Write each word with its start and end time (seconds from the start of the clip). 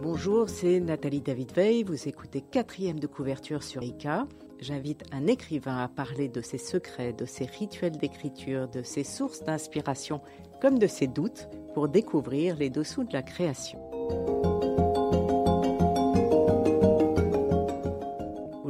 Bonjour, 0.00 0.48
c'est 0.48 0.78
Nathalie 0.78 1.20
David-Veil. 1.20 1.82
Vous 1.82 2.08
écoutez 2.08 2.42
quatrième 2.42 3.00
de 3.00 3.08
couverture 3.08 3.62
sur 3.62 3.82
ICA. 3.82 4.26
J'invite 4.60 5.02
un 5.10 5.26
écrivain 5.26 5.78
à 5.78 5.88
parler 5.88 6.28
de 6.28 6.40
ses 6.40 6.58
secrets, 6.58 7.12
de 7.12 7.26
ses 7.26 7.46
rituels 7.46 7.96
d'écriture, 7.96 8.68
de 8.68 8.84
ses 8.84 9.02
sources 9.02 9.42
d'inspiration, 9.42 10.20
comme 10.60 10.78
de 10.78 10.86
ses 10.86 11.08
doutes, 11.08 11.48
pour 11.74 11.88
découvrir 11.88 12.56
les 12.56 12.70
dessous 12.70 13.02
de 13.02 13.12
la 13.12 13.22
création. 13.22 13.80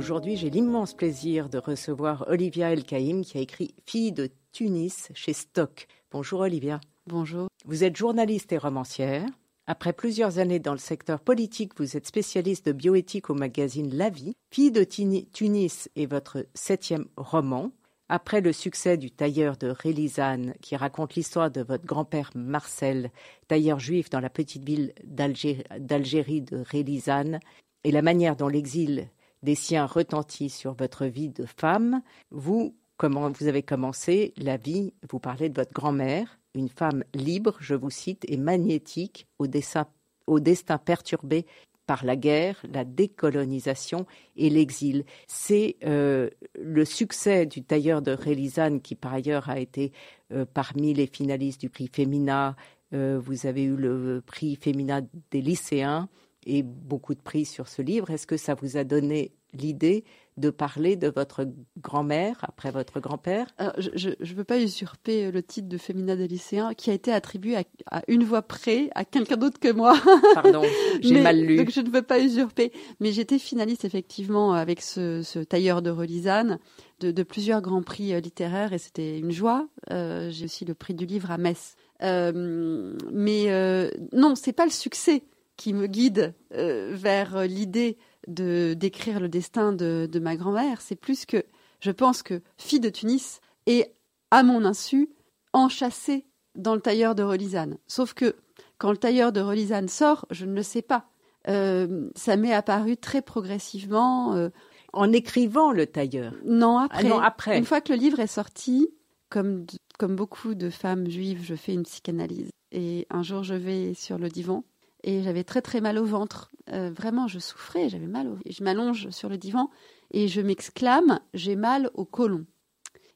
Aujourd'hui, 0.02 0.36
j'ai 0.36 0.50
l'immense 0.50 0.94
plaisir 0.94 1.48
de 1.48 1.58
recevoir 1.58 2.24
Olivia 2.26 2.72
El 2.72 2.82
Kaïm 2.82 3.24
qui 3.24 3.38
a 3.38 3.40
écrit 3.40 3.72
Fille 3.86 4.10
de 4.10 4.30
Tunis 4.50 5.10
chez 5.14 5.32
Stock. 5.32 5.86
Bonjour 6.10 6.40
Olivia. 6.40 6.80
Bonjour. 7.06 7.46
Vous 7.66 7.84
êtes 7.84 7.94
journaliste 7.94 8.52
et 8.52 8.58
romancière. 8.58 9.24
Après 9.68 9.92
plusieurs 9.92 10.40
années 10.40 10.58
dans 10.58 10.72
le 10.72 10.78
secteur 10.78 11.20
politique, 11.20 11.78
vous 11.78 11.96
êtes 11.96 12.08
spécialiste 12.08 12.66
de 12.66 12.72
bioéthique 12.72 13.30
au 13.30 13.34
magazine 13.34 13.94
La 13.94 14.10
Vie. 14.10 14.32
Fille 14.52 14.72
de 14.72 14.82
Tunis 14.82 15.88
est 15.94 16.06
votre 16.06 16.46
septième 16.52 17.06
roman. 17.16 17.70
Après 18.08 18.40
le 18.40 18.52
succès 18.52 18.96
du 18.96 19.12
tailleur 19.12 19.56
de 19.56 19.68
Rélisane, 19.68 20.54
qui 20.60 20.74
raconte 20.74 21.14
l'histoire 21.14 21.52
de 21.52 21.62
votre 21.62 21.86
grand-père 21.86 22.32
Marcel, 22.34 23.12
tailleur 23.46 23.78
juif 23.78 24.10
dans 24.10 24.18
la 24.18 24.30
petite 24.30 24.64
ville 24.64 24.94
d'Algérie 25.04 26.42
de 26.42 26.56
Rélisane, 26.56 27.38
et 27.84 27.92
la 27.92 28.02
manière 28.02 28.34
dont 28.34 28.48
l'exil 28.48 29.08
des 29.42 29.54
siens 29.54 29.86
retentit 29.86 30.50
sur 30.50 30.74
votre 30.74 31.06
vie 31.06 31.28
de 31.28 31.44
femme, 31.46 32.02
vous, 32.30 32.74
comment 32.96 33.30
vous 33.30 33.46
avez 33.46 33.62
commencé 33.62 34.32
la 34.36 34.56
vie, 34.56 34.92
vous 35.10 35.18
parlez 35.18 35.48
de 35.48 35.54
votre 35.54 35.72
grand-mère, 35.72 36.38
une 36.54 36.68
femme 36.68 37.04
libre, 37.14 37.56
je 37.60 37.74
vous 37.74 37.90
cite, 37.90 38.24
et 38.28 38.36
magnétique, 38.36 39.26
au, 39.38 39.46
destin 39.46 40.78
perturbé 40.78 41.46
par 41.86 42.04
la 42.04 42.14
guerre, 42.14 42.62
la 42.70 42.84
décolonisation 42.84 44.06
et 44.36 44.50
l'exil. 44.50 45.04
C'est 45.26 45.76
euh, 45.84 46.30
le 46.54 46.84
succès 46.84 47.46
du 47.46 47.62
tailleur 47.64 48.02
de 48.02 48.12
Rélisane, 48.12 48.80
qui 48.80 48.94
par 48.94 49.14
ailleurs 49.14 49.50
a 49.50 49.58
été 49.58 49.92
euh, 50.32 50.44
parmi 50.44 50.94
les 50.94 51.06
finalistes 51.06 51.60
du 51.60 51.70
prix 51.70 51.90
Femina. 51.92 52.54
Euh, 52.94 53.18
vous 53.22 53.46
avez 53.46 53.64
eu 53.64 53.76
le 53.76 54.22
prix 54.24 54.56
Femina 54.56 55.00
des 55.30 55.40
lycéens 55.40 56.08
et 56.46 56.62
beaucoup 56.62 57.14
de 57.14 57.20
prix 57.20 57.44
sur 57.44 57.68
ce 57.68 57.82
livre. 57.82 58.10
Est-ce 58.10 58.26
que 58.26 58.36
ça 58.36 58.54
vous 58.54 58.76
a 58.76 58.84
donné 58.84 59.32
l'idée 59.54 60.04
de 60.38 60.48
parler 60.48 60.96
de 60.96 61.08
votre 61.08 61.46
grand-mère 61.78 62.38
après 62.42 62.70
votre 62.70 63.00
grand-père? 63.00 63.46
Je 63.78 64.08
ne 64.08 64.34
veux 64.34 64.44
pas 64.44 64.60
usurper 64.60 65.30
le 65.30 65.42
titre 65.42 65.68
de 65.68 65.76
Fémina 65.76 66.16
des 66.16 66.26
lycéens 66.26 66.74
qui 66.74 66.90
a 66.90 66.94
été 66.94 67.12
attribué 67.12 67.56
à, 67.90 68.02
une 68.08 68.24
voix 68.24 68.42
près 68.42 68.90
à 68.94 69.04
quelqu'un 69.04 69.36
d'autre 69.36 69.60
que 69.60 69.72
moi. 69.72 69.94
Pardon, 70.34 70.62
j'ai 71.02 71.20
mal 71.20 71.40
lu. 71.40 71.56
Donc 71.56 71.70
je 71.70 71.80
ne 71.80 71.90
veux 71.90 72.02
pas 72.02 72.20
usurper. 72.20 72.72
Mais 73.00 73.12
j'étais 73.12 73.38
finaliste 73.38 73.84
effectivement 73.84 74.54
avec 74.54 74.80
ce, 74.80 75.42
tailleur 75.44 75.82
de 75.82 75.90
Relisane 75.90 76.58
de, 77.00 77.22
plusieurs 77.24 77.60
grands 77.60 77.82
prix 77.82 78.14
euh, 78.14 78.20
littéraires 78.20 78.72
et 78.72 78.78
c'était 78.78 79.18
une 79.18 79.32
joie. 79.32 79.66
Euh, 79.90 80.30
j'ai 80.30 80.44
aussi 80.44 80.64
le 80.64 80.74
prix 80.74 80.94
du 80.94 81.04
livre 81.04 81.30
à 81.30 81.38
Metz. 81.38 81.76
Euh, 82.02 82.94
mais 83.12 83.50
euh, 83.50 83.90
non, 84.12 84.34
c'est 84.34 84.52
pas 84.52 84.64
le 84.64 84.70
succès 84.70 85.22
qui 85.62 85.74
me 85.74 85.86
guide 85.86 86.34
vers 86.50 87.42
l'idée 87.42 87.96
de 88.26 88.74
d'écrire 88.74 89.20
le 89.20 89.28
destin 89.28 89.72
de, 89.72 90.18
ma 90.20 90.34
grand-mère, 90.34 90.80
c'est 90.80 90.96
plus 90.96 91.24
que 91.24 91.44
je 91.78 91.92
pense 91.92 92.24
que 92.24 92.42
fille 92.58 92.80
de 92.80 92.88
Tunis 92.88 93.40
est 93.66 93.94
à 94.32 94.42
mon 94.42 94.64
insu 94.64 95.10
enchâssée 95.52 96.26
dans 96.56 96.74
le 96.74 96.80
tailleur 96.80 97.14
de 97.14 97.22
Relisane. 97.22 97.78
Sauf 97.86 98.12
que 98.12 98.34
quand 98.78 98.90
le 98.90 98.96
tailleur 98.96 99.30
de 99.30 99.40
Relisane 99.40 99.88
sort, 99.88 100.26
je 100.30 100.46
ne 100.46 100.54
le 100.54 100.64
sais 100.64 100.82
pas. 100.82 101.06
Euh, 101.48 102.08
ça 102.16 102.36
m'est 102.36 102.52
apparu 102.52 102.96
très 102.96 103.22
progressivement. 103.22 104.34
Euh, 104.34 104.48
en 104.92 105.10
écrivant 105.10 105.72
le 105.72 105.86
tailleur 105.86 106.34
non 106.44 106.78
après. 106.78 107.04
non, 107.04 107.18
après. 107.18 107.56
Une 107.56 107.64
fois 107.64 107.80
que 107.80 107.92
le 107.92 107.98
livre 107.98 108.20
est 108.20 108.26
sorti, 108.26 108.90
comme, 109.30 109.64
comme 109.98 110.16
beaucoup 110.16 110.54
de 110.54 110.68
femmes 110.68 111.08
juives, 111.08 111.42
je 111.42 111.54
fais 111.54 111.72
une 111.72 111.84
psychanalyse. 111.84 112.50
Et 112.72 113.06
un 113.08 113.22
jour, 113.22 113.42
je 113.42 113.54
vais 113.54 113.94
sur 113.94 114.18
le 114.18 114.28
divan 114.28 114.64
et 115.04 115.22
j'avais 115.22 115.44
très 115.44 115.62
très 115.62 115.80
mal 115.80 115.98
au 115.98 116.04
ventre. 116.04 116.50
Euh, 116.70 116.90
vraiment, 116.90 117.28
je 117.28 117.38
souffrais, 117.38 117.88
j'avais 117.88 118.06
mal. 118.06 118.28
Au... 118.28 118.38
Je 118.48 118.62
m'allonge 118.62 119.10
sur 119.10 119.28
le 119.28 119.38
divan 119.38 119.70
et 120.10 120.28
je 120.28 120.40
m'exclame 120.40 121.20
j'ai 121.34 121.56
mal 121.56 121.90
au 121.94 122.04
côlon. 122.04 122.46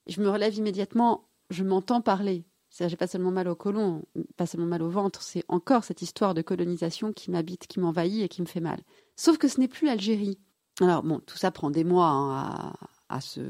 je 0.07 0.21
me 0.21 0.29
relève 0.29 0.55
immédiatement, 0.55 1.29
je 1.51 1.65
m'entends 1.65 2.01
parler. 2.01 2.45
J'ai 2.79 2.97
pas 2.97 3.07
seulement 3.07 3.31
mal 3.31 3.49
au 3.49 3.55
côlon, 3.55 4.05
pas 4.37 4.45
seulement 4.45 4.67
mal 4.67 4.83
au 4.83 4.91
ventre, 4.91 5.23
c'est 5.23 5.45
encore 5.49 5.85
cette 5.85 6.03
histoire 6.03 6.35
de 6.35 6.43
colonisation 6.43 7.13
qui 7.13 7.31
m'habite, 7.31 7.67
qui 7.67 7.81
m'envahit 7.81 8.23
et 8.23 8.29
qui 8.29 8.43
me 8.43 8.47
fait 8.47 8.61
mal. 8.61 8.81
Sauf 9.15 9.39
que 9.39 9.49
ce 9.49 9.61
n'est 9.61 9.69
plus 9.69 9.87
l'Algérie. 9.87 10.39
Alors 10.83 11.03
bon, 11.03 11.21
tout 11.21 11.39
ça 11.39 11.51
prend 11.51 11.71
des 11.71 11.85
mois 11.85 12.09
hein, 12.09 12.75
à, 13.09 13.21
se, 13.23 13.41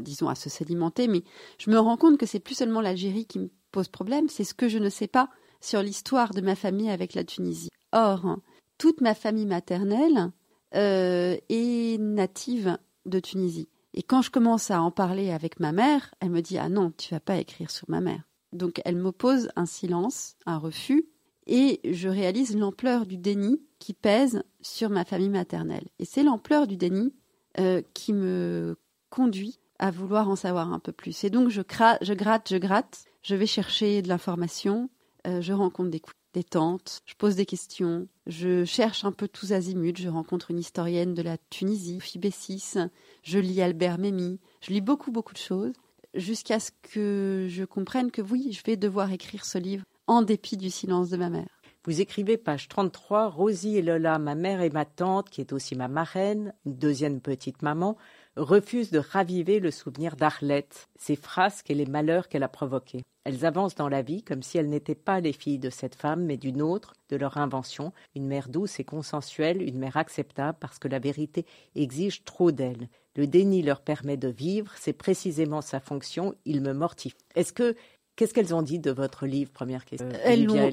disons, 0.00 0.28
à 0.28 0.36
se 0.36 0.48
sédimenter, 0.48 1.08
mais 1.08 1.24
je 1.58 1.70
me 1.70 1.80
rends 1.80 1.96
compte 1.96 2.16
que 2.16 2.26
c'est 2.26 2.38
plus 2.38 2.54
seulement 2.54 2.80
l'Algérie 2.80 3.26
qui 3.26 3.40
me 3.40 3.50
pose 3.72 3.88
problème, 3.88 4.28
c'est 4.28 4.44
ce 4.44 4.54
que 4.54 4.68
je 4.68 4.78
ne 4.78 4.88
sais 4.88 5.08
pas 5.08 5.30
sur 5.60 5.82
l'histoire 5.82 6.32
de 6.32 6.40
ma 6.40 6.54
famille 6.54 6.90
avec 6.90 7.14
la 7.14 7.24
Tunisie. 7.24 7.70
Or, 7.92 8.38
toute 8.76 9.00
ma 9.00 9.14
famille 9.14 9.46
maternelle 9.46 10.30
euh, 10.74 11.36
est 11.48 11.98
native 12.00 12.78
de 13.06 13.20
Tunisie. 13.20 13.68
Et 13.94 14.02
quand 14.02 14.22
je 14.22 14.30
commence 14.30 14.70
à 14.70 14.80
en 14.82 14.90
parler 14.90 15.30
avec 15.30 15.60
ma 15.60 15.72
mère, 15.72 16.14
elle 16.20 16.30
me 16.30 16.42
dit 16.42 16.58
Ah 16.58 16.68
non, 16.68 16.92
tu 16.96 17.14
vas 17.14 17.20
pas 17.20 17.38
écrire 17.38 17.70
sur 17.70 17.88
ma 17.88 18.00
mère. 18.00 18.22
Donc 18.52 18.80
elle 18.84 18.96
m'oppose 18.96 19.48
un 19.56 19.66
silence, 19.66 20.36
un 20.46 20.58
refus, 20.58 21.06
et 21.46 21.80
je 21.84 22.08
réalise 22.08 22.56
l'ampleur 22.56 23.06
du 23.06 23.16
déni 23.16 23.60
qui 23.78 23.94
pèse 23.94 24.42
sur 24.60 24.90
ma 24.90 25.04
famille 25.04 25.30
maternelle. 25.30 25.88
Et 25.98 26.04
c'est 26.04 26.22
l'ampleur 26.22 26.66
du 26.66 26.76
déni 26.76 27.14
euh, 27.58 27.82
qui 27.94 28.12
me 28.12 28.76
conduit 29.10 29.58
à 29.78 29.90
vouloir 29.90 30.28
en 30.28 30.36
savoir 30.36 30.72
un 30.72 30.78
peu 30.78 30.92
plus. 30.92 31.24
Et 31.24 31.30
donc 31.30 31.48
je, 31.48 31.62
je 32.02 32.12
gratte, 32.12 32.48
je 32.48 32.56
gratte, 32.58 33.04
je 33.22 33.34
vais 33.34 33.46
chercher 33.46 34.02
de 34.02 34.08
l'information, 34.08 34.90
euh, 35.28 35.40
je 35.40 35.52
rencontre 35.52 35.90
des, 35.90 36.44
tantes, 36.44 37.00
je 37.04 37.14
pose 37.14 37.36
des 37.36 37.46
questions, 37.46 38.06
je 38.26 38.64
cherche 38.64 39.04
un 39.04 39.12
peu 39.12 39.28
tous 39.28 39.52
azimuts, 39.52 39.96
je 39.96 40.08
rencontre 40.08 40.50
une 40.50 40.58
historienne 40.58 41.14
de 41.14 41.22
la 41.22 41.36
Tunisie, 41.50 42.00
Fibessis, 42.00 42.74
je 43.22 43.38
lis 43.38 43.60
Albert 43.60 43.98
Memmi, 43.98 44.38
je 44.60 44.72
lis 44.72 44.80
beaucoup 44.80 45.10
beaucoup 45.10 45.32
de 45.32 45.38
choses, 45.38 45.72
jusqu'à 46.14 46.60
ce 46.60 46.70
que 46.82 47.46
je 47.48 47.64
comprenne 47.64 48.10
que 48.10 48.22
oui, 48.22 48.52
je 48.52 48.62
vais 48.64 48.76
devoir 48.76 49.12
écrire 49.12 49.44
ce 49.44 49.58
livre 49.58 49.84
en 50.06 50.22
dépit 50.22 50.56
du 50.56 50.70
silence 50.70 51.10
de 51.10 51.16
ma 51.16 51.28
mère. 51.28 51.48
Vous 51.84 52.00
écrivez 52.00 52.36
page 52.36 52.68
33, 52.68 53.28
Rosie 53.28 53.76
et 53.76 53.82
Lola, 53.82 54.18
ma 54.18 54.34
mère 54.34 54.60
et 54.60 54.70
ma 54.70 54.84
tante, 54.84 55.30
qui 55.30 55.40
est 55.40 55.52
aussi 55.52 55.74
ma 55.74 55.88
marraine, 55.88 56.52
une 56.66 56.76
deuxième 56.76 57.20
petite 57.20 57.62
maman, 57.62 57.96
refusent 58.36 58.90
de 58.90 58.98
raviver 58.98 59.58
le 59.58 59.70
souvenir 59.70 60.16
d'Arlette, 60.16 60.88
ses 60.96 61.16
frasques 61.16 61.70
et 61.70 61.74
les 61.74 61.86
malheurs 61.86 62.28
qu'elle 62.28 62.42
a 62.42 62.48
provoqués. 62.48 63.04
Elles 63.28 63.44
avancent 63.44 63.74
dans 63.74 63.90
la 63.90 64.00
vie 64.00 64.22
comme 64.22 64.42
si 64.42 64.56
elles 64.56 64.70
n'étaient 64.70 64.94
pas 64.94 65.20
les 65.20 65.34
filles 65.34 65.58
de 65.58 65.68
cette 65.68 65.94
femme, 65.94 66.24
mais 66.24 66.38
d'une 66.38 66.62
autre, 66.62 66.94
de 67.10 67.16
leur 67.16 67.36
invention, 67.36 67.92
une 68.14 68.26
mère 68.26 68.48
douce 68.48 68.80
et 68.80 68.84
consensuelle, 68.84 69.60
une 69.60 69.78
mère 69.78 69.98
acceptable 69.98 70.56
parce 70.58 70.78
que 70.78 70.88
la 70.88 70.98
vérité 70.98 71.44
exige 71.74 72.24
trop 72.24 72.52
d'elles. 72.52 72.88
Le 73.16 73.26
déni 73.26 73.60
leur 73.60 73.82
permet 73.82 74.16
de 74.16 74.28
vivre, 74.28 74.72
c'est 74.78 74.94
précisément 74.94 75.60
sa 75.60 75.78
fonction, 75.78 76.34
il 76.46 76.62
me 76.62 76.72
mortifie. 76.72 77.18
Est-ce 77.34 77.52
que 77.52 77.76
Qu'est-ce 78.16 78.32
qu'elles 78.32 78.54
ont 78.54 78.62
dit 78.62 78.80
de 78.80 78.90
votre 78.90 79.26
livre 79.26 79.52
Première 79.52 79.84
question? 79.84 80.08
elles 80.24 80.44
l'ont, 80.44 80.70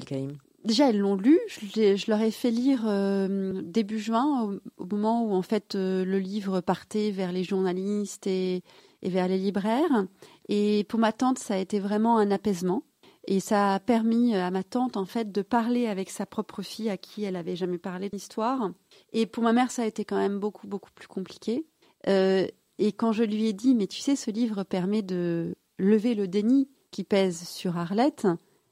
déjà, 0.64 0.88
elles 0.88 0.98
l'ont 0.98 1.14
lu. 1.14 1.38
Je, 1.48 2.10
leur 2.10 2.20
ai 2.20 2.30
fait 2.30 2.50
lire 2.50 2.84
euh, 2.88 3.60
début 3.62 4.00
juin, 4.00 4.58
au, 4.78 4.86
moment 4.86 5.24
où 5.26 5.32
en 5.32 5.42
fait 5.42 5.74
euh, 5.74 6.04
le 6.04 6.18
livre 6.18 6.60
partait 6.60 7.12
vers 7.12 7.30
les 7.30 7.44
journalistes 7.44 8.26
et, 8.26 8.62
vers 9.10 9.28
les 9.28 9.38
libraires. 9.38 10.06
Et 10.48 10.84
pour 10.88 11.00
ma 11.00 11.12
tante, 11.12 11.38
ça 11.38 11.54
a 11.54 11.58
été 11.58 11.78
vraiment 11.78 12.18
un 12.18 12.30
apaisement. 12.30 12.82
Et 13.28 13.40
ça 13.40 13.74
a 13.74 13.80
permis 13.80 14.36
à 14.36 14.50
ma 14.50 14.62
tante, 14.62 14.96
en 14.96 15.04
fait, 15.04 15.32
de 15.32 15.42
parler 15.42 15.86
avec 15.88 16.10
sa 16.10 16.26
propre 16.26 16.62
fille 16.62 16.90
à 16.90 16.96
qui 16.96 17.24
elle 17.24 17.34
avait 17.34 17.56
jamais 17.56 17.78
parlé 17.78 18.08
d'histoire. 18.08 18.70
Et 19.12 19.26
pour 19.26 19.42
ma 19.42 19.52
mère, 19.52 19.70
ça 19.70 19.82
a 19.82 19.86
été 19.86 20.04
quand 20.04 20.16
même 20.16 20.38
beaucoup, 20.38 20.68
beaucoup 20.68 20.92
plus 20.94 21.08
compliqué. 21.08 21.66
Euh, 22.06 22.46
et 22.78 22.92
quand 22.92 23.12
je 23.12 23.24
lui 23.24 23.46
ai 23.46 23.52
dit, 23.52 23.74
mais 23.74 23.88
tu 23.88 24.00
sais, 24.00 24.14
ce 24.14 24.30
livre 24.30 24.62
permet 24.62 25.02
de 25.02 25.56
lever 25.78 26.14
le 26.14 26.28
déni 26.28 26.68
qui 26.90 27.02
pèse 27.02 27.48
sur 27.48 27.76
Arlette, 27.76 28.28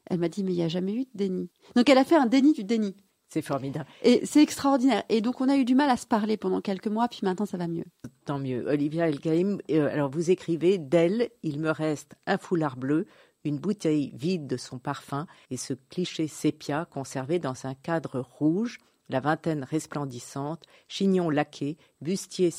elle 0.07 0.19
m'a 0.19 0.29
dit, 0.29 0.45
mais 0.45 0.53
il 0.53 0.57
n'y 0.57 0.63
a 0.63 0.69
jamais 0.69 0.95
eu 0.95 1.05
de 1.05 1.11
déni. 1.15 1.51
Donc 1.75 1.89
elle 1.89 1.99
a 1.99 2.05
fait 2.05 2.17
un 2.17 2.27
déni 2.27 2.53
du 2.53 2.65
déni. 2.65 2.95
C'est 3.35 3.43
formidable. 3.43 3.87
Et 4.05 4.25
c'est 4.25 4.45
extraordinaire. 4.45 5.03
Et 5.09 5.21
donc, 5.21 5.41
on 5.41 5.49
a 5.49 5.57
eu 5.57 5.65
du 5.65 5.75
mal 5.75 5.91
à 5.91 5.97
se 5.97 6.07
parler 6.07 6.37
pendant 6.37 6.61
quelques 6.61 6.87
mois, 6.87 7.09
puis 7.09 7.19
maintenant, 7.25 7.47
ça 7.47 7.57
va 7.57 7.67
mieux. 7.67 7.83
Tant 8.27 8.39
mieux. 8.39 8.65
Olivia 8.69 9.09
Elkaïm, 9.09 9.59
euh, 9.73 9.93
alors 9.93 10.09
vous 10.09 10.31
écrivez 10.31 10.79
D'elle, 10.79 11.31
il 11.43 11.59
me 11.59 11.71
reste 11.71 12.15
un 12.29 12.39
foulard 12.39 12.77
bleu, 12.77 13.09
une 13.43 13.59
bouteille 13.59 14.13
vide 14.15 14.47
de 14.47 14.57
son 14.57 14.79
parfum 14.79 15.27
et 15.51 15.57
ce 15.57 15.75
cliché 15.75 16.29
sépia 16.29 16.87
conservé 16.89 17.41
dans 17.41 17.67
un 17.67 17.75
cadre 17.75 18.21
rouge. 18.21 18.79
la 19.09 19.19
vingtaine 19.19 19.65
resplendissante, 19.65 20.63
chignon 20.87 21.29
laqué, 21.29 21.77
bustier 22.01 22.53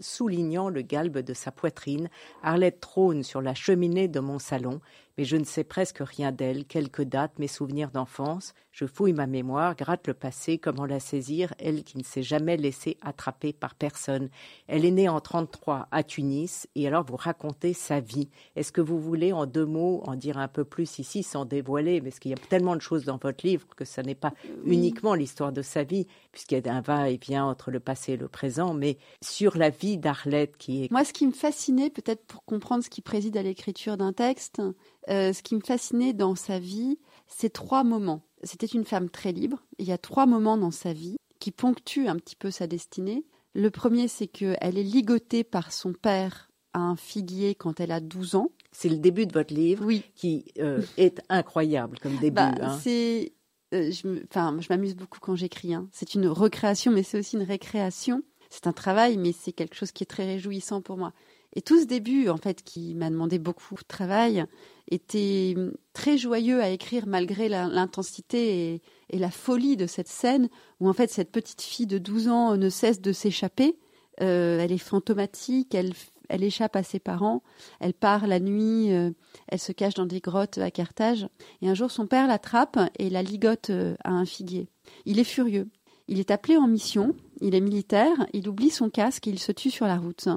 soulignant 0.00 0.70
le 0.70 0.82
galbe 0.82 1.18
de 1.18 1.34
sa 1.34 1.52
poitrine, 1.52 2.10
Arlette 2.42 2.80
trône 2.80 3.22
sur 3.22 3.40
la 3.40 3.54
cheminée 3.54 4.08
de 4.08 4.18
mon 4.18 4.40
salon, 4.40 4.80
mais 5.18 5.24
je 5.24 5.36
ne 5.36 5.44
sais 5.44 5.64
presque 5.64 6.00
rien 6.00 6.32
d'elle, 6.32 6.64
quelques 6.64 7.02
dates, 7.02 7.38
mes 7.38 7.48
souvenirs 7.48 7.90
d'enfance. 7.90 8.54
Je 8.72 8.86
fouille 8.86 9.12
ma 9.12 9.26
mémoire, 9.26 9.76
gratte 9.76 10.06
le 10.06 10.14
passé, 10.14 10.56
comment 10.56 10.86
la 10.86 10.98
saisir, 10.98 11.52
elle 11.58 11.84
qui 11.84 11.98
ne 11.98 12.02
s'est 12.02 12.22
jamais 12.22 12.56
laissée 12.56 12.96
attraper 13.02 13.52
par 13.52 13.74
personne. 13.74 14.30
Elle 14.66 14.86
est 14.86 14.90
née 14.90 15.10
en 15.10 15.20
33 15.20 15.88
à 15.90 16.02
Tunis, 16.02 16.66
et 16.74 16.86
alors 16.86 17.04
vous 17.04 17.16
racontez 17.16 17.74
sa 17.74 18.00
vie. 18.00 18.30
Est-ce 18.56 18.72
que 18.72 18.80
vous 18.80 18.98
voulez, 18.98 19.32
en 19.34 19.44
deux 19.44 19.66
mots, 19.66 20.02
en 20.06 20.16
dire 20.16 20.38
un 20.38 20.48
peu 20.48 20.64
plus 20.64 20.98
ici, 20.98 21.22
sans 21.22 21.44
dévoiler, 21.44 22.00
parce 22.00 22.18
qu'il 22.18 22.30
y 22.30 22.34
a 22.34 22.38
tellement 22.48 22.74
de 22.74 22.80
choses 22.80 23.04
dans 23.04 23.18
votre 23.18 23.46
livre 23.46 23.66
que 23.76 23.84
ce 23.84 24.00
n'est 24.00 24.14
pas 24.14 24.32
uniquement 24.64 25.14
l'histoire 25.14 25.52
de 25.52 25.62
sa 25.62 25.82
vie, 25.84 26.06
puisqu'il 26.32 26.64
y 26.64 26.68
a 26.68 26.74
un 26.74 26.80
va-et-vient 26.80 27.44
entre 27.44 27.70
le 27.70 27.80
passé 27.80 28.12
et 28.12 28.16
le 28.16 28.28
présent, 28.28 28.72
mais 28.72 28.96
sur 29.20 29.58
la 29.58 29.68
vie 29.68 29.98
d'Arlette 29.98 30.56
qui 30.56 30.84
est... 30.84 30.90
Moi, 30.90 31.04
ce 31.04 31.12
qui 31.12 31.26
me 31.26 31.32
fascinait, 31.32 31.90
peut-être 31.90 32.24
pour 32.24 32.42
comprendre 32.44 32.82
ce 32.82 32.88
qui 32.88 33.02
préside 33.02 33.36
à 33.36 33.42
l'écriture 33.42 33.98
d'un 33.98 34.14
texte, 34.14 34.62
euh, 35.10 35.32
ce 35.32 35.42
qui 35.42 35.54
me 35.54 35.60
fascinait 35.60 36.12
dans 36.12 36.34
sa 36.34 36.58
vie, 36.58 36.98
c'est 37.26 37.52
trois 37.52 37.84
moments. 37.84 38.22
C'était 38.42 38.66
une 38.66 38.84
femme 38.84 39.10
très 39.10 39.32
libre. 39.32 39.64
Il 39.78 39.86
y 39.86 39.92
a 39.92 39.98
trois 39.98 40.26
moments 40.26 40.56
dans 40.56 40.70
sa 40.70 40.92
vie 40.92 41.16
qui 41.38 41.50
ponctuent 41.50 42.08
un 42.08 42.16
petit 42.16 42.36
peu 42.36 42.50
sa 42.50 42.66
destinée. 42.66 43.24
Le 43.54 43.70
premier, 43.70 44.08
c'est 44.08 44.28
qu'elle 44.28 44.78
est 44.78 44.82
ligotée 44.82 45.44
par 45.44 45.72
son 45.72 45.92
père 45.92 46.50
à 46.72 46.80
un 46.80 46.96
figuier 46.96 47.54
quand 47.54 47.80
elle 47.80 47.92
a 47.92 48.00
12 48.00 48.36
ans. 48.36 48.50
C'est 48.70 48.88
le 48.88 48.96
début 48.96 49.26
de 49.26 49.32
votre 49.32 49.52
livre 49.52 49.84
oui. 49.84 50.04
qui 50.14 50.46
euh, 50.58 50.80
est 50.96 51.20
incroyable 51.28 51.98
comme 51.98 52.16
début. 52.16 52.36
Bah, 52.36 52.54
hein. 52.60 52.78
C'est, 52.82 53.32
euh, 53.74 53.90
je, 53.90 54.24
enfin, 54.24 54.56
je 54.60 54.68
m'amuse 54.70 54.94
beaucoup 54.94 55.18
quand 55.20 55.36
j'écris. 55.36 55.74
Hein. 55.74 55.88
C'est 55.92 56.14
une 56.14 56.26
recréation, 56.28 56.92
mais 56.92 57.02
c'est 57.02 57.18
aussi 57.18 57.36
une 57.36 57.42
récréation. 57.42 58.22
C'est 58.48 58.66
un 58.66 58.72
travail, 58.72 59.16
mais 59.16 59.32
c'est 59.32 59.52
quelque 59.52 59.74
chose 59.74 59.92
qui 59.92 60.04
est 60.04 60.06
très 60.06 60.24
réjouissant 60.24 60.80
pour 60.80 60.96
moi. 60.96 61.12
Et 61.54 61.62
tout 61.62 61.80
ce 61.80 61.84
début, 61.84 62.28
en 62.28 62.36
fait, 62.36 62.62
qui 62.62 62.94
m'a 62.94 63.10
demandé 63.10 63.38
beaucoup 63.38 63.74
de 63.74 63.86
travail, 63.86 64.44
était 64.90 65.54
très 65.92 66.18
joyeux 66.18 66.62
à 66.62 66.70
écrire 66.70 67.06
malgré 67.06 67.48
l'intensité 67.48 68.82
et, 69.10 69.18
la 69.18 69.30
folie 69.30 69.76
de 69.76 69.86
cette 69.86 70.08
scène 70.08 70.48
où, 70.80 70.88
en 70.88 70.94
fait, 70.94 71.10
cette 71.10 71.30
petite 71.30 71.60
fille 71.60 71.86
de 71.86 71.98
12 71.98 72.28
ans 72.28 72.56
ne 72.56 72.68
cesse 72.70 73.00
de 73.00 73.12
s'échapper. 73.12 73.76
Euh, 74.20 74.58
elle 74.60 74.72
est 74.72 74.78
fantomatique, 74.78 75.74
elle, 75.74 75.92
elle, 76.28 76.42
échappe 76.42 76.76
à 76.76 76.82
ses 76.82 76.98
parents, 76.98 77.42
elle 77.80 77.94
part 77.94 78.26
la 78.26 78.40
nuit, 78.40 78.92
euh, 78.92 79.10
elle 79.48 79.58
se 79.58 79.72
cache 79.72 79.94
dans 79.94 80.06
des 80.06 80.20
grottes 80.20 80.58
à 80.58 80.70
Carthage. 80.70 81.26
Et 81.60 81.68
un 81.68 81.74
jour, 81.74 81.90
son 81.90 82.06
père 82.06 82.26
l'attrape 82.26 82.78
et 82.98 83.10
la 83.10 83.22
ligote 83.22 83.70
euh, 83.70 83.94
à 84.04 84.10
un 84.10 84.24
figuier. 84.24 84.68
Il 85.04 85.18
est 85.18 85.24
furieux. 85.24 85.68
Il 86.08 86.18
est 86.18 86.30
appelé 86.30 86.56
en 86.56 86.66
mission, 86.66 87.14
il 87.40 87.54
est 87.54 87.60
militaire, 87.60 88.26
il 88.32 88.48
oublie 88.48 88.70
son 88.70 88.90
casque 88.90 89.26
et 89.28 89.30
il 89.30 89.38
se 89.38 89.52
tue 89.52 89.70
sur 89.70 89.86
la 89.86 89.96
route. 89.96 90.28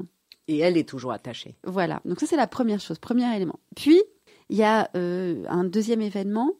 Et 0.47 0.59
elle 0.59 0.77
est 0.77 0.87
toujours 0.87 1.11
attachée. 1.11 1.55
Voilà, 1.63 2.01
donc 2.05 2.19
ça 2.19 2.27
c'est 2.27 2.35
la 2.35 2.47
première 2.47 2.79
chose, 2.79 2.99
premier 2.99 3.35
élément. 3.35 3.59
Puis, 3.75 4.01
il 4.49 4.57
y 4.57 4.63
a 4.63 4.89
euh, 4.95 5.43
un 5.47 5.63
deuxième 5.63 6.01
événement, 6.01 6.51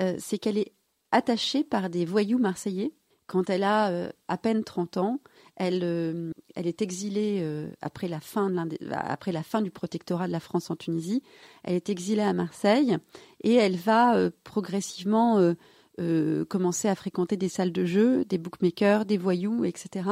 euh, 0.00 0.16
c'est 0.18 0.38
qu'elle 0.38 0.58
est 0.58 0.72
attachée 1.12 1.62
par 1.62 1.90
des 1.90 2.04
voyous 2.04 2.38
marseillais. 2.38 2.92
Quand 3.26 3.48
elle 3.48 3.62
a 3.62 3.90
euh, 3.90 4.10
à 4.28 4.36
peine 4.36 4.64
30 4.64 4.96
ans, 4.98 5.20
elle, 5.56 6.32
elle 6.56 6.66
est 6.66 6.82
exilée 6.82 7.46
après, 7.80 8.08
la 8.08 8.20
fin 8.20 8.52
après 8.90 9.30
la 9.30 9.42
fin 9.42 9.62
du 9.62 9.70
protectorat 9.70 10.26
de 10.26 10.32
la 10.32 10.40
France 10.40 10.70
en 10.70 10.76
Tunisie. 10.76 11.22
Elle 11.62 11.74
est 11.74 11.90
exilée 11.90 12.22
à 12.22 12.32
Marseille 12.32 12.98
et 13.42 13.54
elle 13.54 13.76
va 13.76 14.30
progressivement 14.42 15.54
euh, 16.00 16.44
commencer 16.44 16.88
à 16.88 16.96
fréquenter 16.96 17.36
des 17.36 17.48
salles 17.48 17.70
de 17.70 17.84
jeu, 17.84 18.24
des 18.24 18.36
bookmakers, 18.36 19.04
des 19.04 19.16
voyous, 19.16 19.64
etc., 19.64 20.08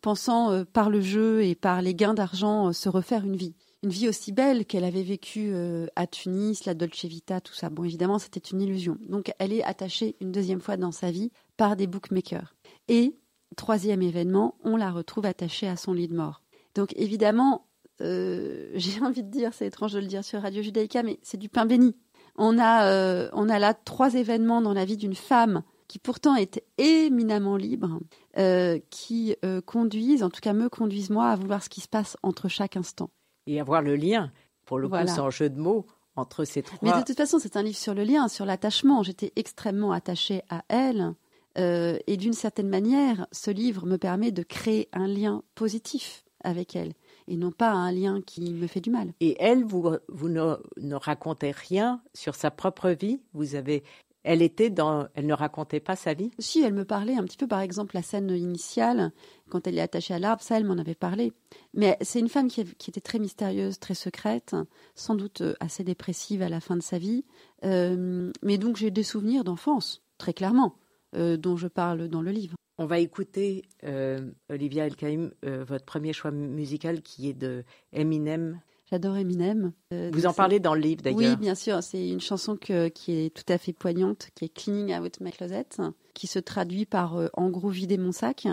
pensant 0.00 0.50
euh, 0.50 0.64
par 0.64 0.88
le 0.88 1.02
jeu 1.02 1.44
et 1.44 1.54
par 1.54 1.82
les 1.82 1.94
gains 1.94 2.14
d'argent 2.14 2.68
euh, 2.68 2.72
se 2.72 2.88
refaire 2.88 3.24
une 3.26 3.36
vie. 3.36 3.54
Une 3.82 3.90
vie 3.90 4.08
aussi 4.08 4.32
belle 4.32 4.64
qu'elle 4.64 4.84
avait 4.84 5.02
vécue 5.02 5.54
à 5.94 6.06
Tunis, 6.06 6.64
la 6.64 6.74
Dolce 6.74 7.04
Vita, 7.04 7.42
tout 7.42 7.52
ça. 7.52 7.68
Bon, 7.68 7.84
évidemment, 7.84 8.18
c'était 8.18 8.40
une 8.40 8.62
illusion. 8.62 8.96
Donc, 9.06 9.30
elle 9.38 9.52
est 9.52 9.62
attachée 9.62 10.16
une 10.20 10.32
deuxième 10.32 10.62
fois 10.62 10.78
dans 10.78 10.90
sa 10.90 11.10
vie 11.10 11.30
par 11.58 11.76
des 11.76 11.86
bookmakers. 11.86 12.56
Et, 12.88 13.16
troisième 13.54 14.02
événement, 14.02 14.56
on 14.64 14.76
la 14.76 14.90
retrouve 14.90 15.26
attachée 15.26 15.68
à 15.68 15.76
son 15.76 15.92
lit 15.92 16.08
de 16.08 16.16
mort. 16.16 16.42
Donc, 16.74 16.94
évidemment, 16.96 17.68
j'ai 18.00 19.02
envie 19.02 19.22
de 19.22 19.30
dire, 19.30 19.52
c'est 19.52 19.66
étrange 19.66 19.92
de 19.92 20.00
le 20.00 20.06
dire 20.06 20.24
sur 20.24 20.40
Radio 20.40 20.62
Judaïka, 20.62 21.02
mais 21.02 21.20
c'est 21.22 21.38
du 21.38 21.50
pain 21.50 21.66
béni. 21.66 21.94
On 22.38 22.58
a, 22.58 22.90
euh, 22.90 23.28
on 23.32 23.48
a 23.48 23.58
là 23.58 23.74
trois 23.74 24.14
événements 24.14 24.60
dans 24.60 24.74
la 24.74 24.84
vie 24.84 24.96
d'une 24.96 25.14
femme 25.14 25.62
qui 25.88 25.98
pourtant 25.98 26.34
est 26.34 26.62
éminemment 26.78 27.56
libre, 27.56 28.00
euh, 28.38 28.78
qui 28.90 29.36
euh, 29.44 29.60
conduisent, 29.60 30.22
en 30.22 30.30
tout 30.30 30.40
cas 30.40 30.52
me 30.52 30.68
conduisent 30.68 31.10
moi, 31.10 31.28
à 31.28 31.36
vouloir 31.36 31.62
ce 31.62 31.68
qui 31.68 31.80
se 31.80 31.88
passe 31.88 32.16
entre 32.22 32.48
chaque 32.48 32.76
instant. 32.76 33.10
Et 33.46 33.60
avoir 33.60 33.82
le 33.82 33.94
lien, 33.94 34.32
pour 34.64 34.78
le 34.78 34.88
coup, 34.88 35.06
sans 35.06 35.30
jeu 35.30 35.48
de 35.48 35.58
mots, 35.58 35.86
entre 36.16 36.44
ces 36.44 36.62
trois. 36.62 36.78
Mais 36.82 36.92
de 36.92 37.04
toute 37.04 37.16
façon, 37.16 37.38
c'est 37.38 37.56
un 37.56 37.62
livre 37.62 37.78
sur 37.78 37.94
le 37.94 38.02
lien, 38.02 38.26
sur 38.26 38.44
l'attachement. 38.44 39.02
J'étais 39.04 39.32
extrêmement 39.36 39.92
attachée 39.92 40.42
à 40.50 40.64
elle. 40.68 41.14
et 41.56 42.16
d'une 42.16 42.32
certaine 42.32 42.68
manière, 42.68 43.26
ce 43.30 43.50
livre 43.52 43.86
me 43.86 43.96
permet 43.96 44.32
de 44.32 44.42
créer 44.42 44.88
un 44.92 45.06
lien 45.06 45.42
positif 45.54 46.24
avec 46.42 46.74
elle 46.74 46.94
et 47.28 47.36
non 47.36 47.50
pas 47.50 47.70
un 47.70 47.92
lien 47.92 48.20
qui 48.24 48.52
me 48.52 48.66
fait 48.66 48.80
du 48.80 48.90
mal. 48.90 49.12
Et 49.20 49.36
elle, 49.40 49.64
vous, 49.64 49.90
vous 50.08 50.28
ne, 50.28 50.56
ne 50.78 50.94
racontez 50.94 51.50
rien 51.50 52.00
sur 52.14 52.34
sa 52.34 52.50
propre 52.50 52.90
vie 52.90 53.20
Vous 53.32 53.54
avez 53.54 53.82
elle 54.26 54.42
était 54.42 54.70
dans, 54.70 55.06
elle 55.14 55.26
ne 55.26 55.32
racontait 55.32 55.78
pas 55.78 55.94
sa 55.94 56.12
vie. 56.12 56.32
Si, 56.40 56.60
elle 56.60 56.74
me 56.74 56.84
parlait 56.84 57.14
un 57.14 57.22
petit 57.22 57.36
peu, 57.36 57.46
par 57.46 57.60
exemple, 57.60 57.94
la 57.94 58.02
scène 58.02 58.30
initiale, 58.30 59.12
quand 59.48 59.68
elle 59.68 59.78
est 59.78 59.80
attachée 59.80 60.14
à 60.14 60.18
l'arbre, 60.18 60.42
ça, 60.42 60.56
elle 60.56 60.64
m'en 60.64 60.78
avait 60.78 60.96
parlé. 60.96 61.32
Mais 61.74 61.96
c'est 62.00 62.18
une 62.18 62.28
femme 62.28 62.48
qui, 62.48 62.64
qui, 62.74 62.90
était 62.90 63.00
très 63.00 63.20
mystérieuse, 63.20 63.78
très 63.78 63.94
secrète, 63.94 64.56
sans 64.96 65.14
doute 65.14 65.42
euh, 65.42 65.54
assez 65.60 65.84
dépressive 65.84 66.42
à 66.42 66.48
la 66.48 66.60
fin 66.60 66.76
de 66.76 66.82
sa 66.82 66.98
vie. 66.98 67.24
Euh, 67.64 68.32
mais 68.42 68.58
donc 68.58 68.76
j'ai 68.76 68.90
des 68.90 69.04
souvenirs 69.04 69.44
d'enfance, 69.44 70.02
très 70.18 70.32
clairement, 70.32 70.74
euh, 71.14 71.36
dont 71.36 71.56
je 71.56 71.68
parle 71.68 72.08
dans 72.08 72.20
le 72.20 72.32
livre. 72.32 72.56
On 72.78 72.84
va 72.86 72.98
écouter, 72.98 73.62
euh, 73.84 74.30
Olivia 74.50 74.86
El-Kaïm, 74.86 75.32
euh, 75.44 75.64
votre 75.64 75.84
premier 75.84 76.12
choix 76.12 76.30
musical 76.30 77.00
qui 77.00 77.28
est 77.28 77.34
de 77.34 77.64
Eminem. 77.92 78.60
J'adore 78.90 79.16
Eminem. 79.16 79.72
Euh, 79.92 80.10
Vous 80.12 80.26
en 80.26 80.32
parlez 80.32 80.60
dans 80.60 80.74
le 80.74 80.80
livre 80.80 81.02
d'ailleurs. 81.02 81.18
Oui, 81.18 81.36
bien 81.36 81.54
sûr. 81.54 81.82
C'est 81.82 82.08
une 82.08 82.20
chanson 82.20 82.56
qui 82.56 82.72
est 82.72 83.34
tout 83.34 83.50
à 83.52 83.58
fait 83.58 83.72
poignante, 83.72 84.28
qui 84.34 84.44
est 84.44 84.48
Cleaning 84.48 84.94
Out 84.96 85.20
My 85.20 85.32
Closet, 85.32 85.66
qui 86.14 86.26
se 86.26 86.38
traduit 86.38 86.86
par 86.86 87.18
En 87.32 87.50
gros, 87.50 87.70
vider 87.70 87.98
mon 87.98 88.12
sac. 88.12 88.46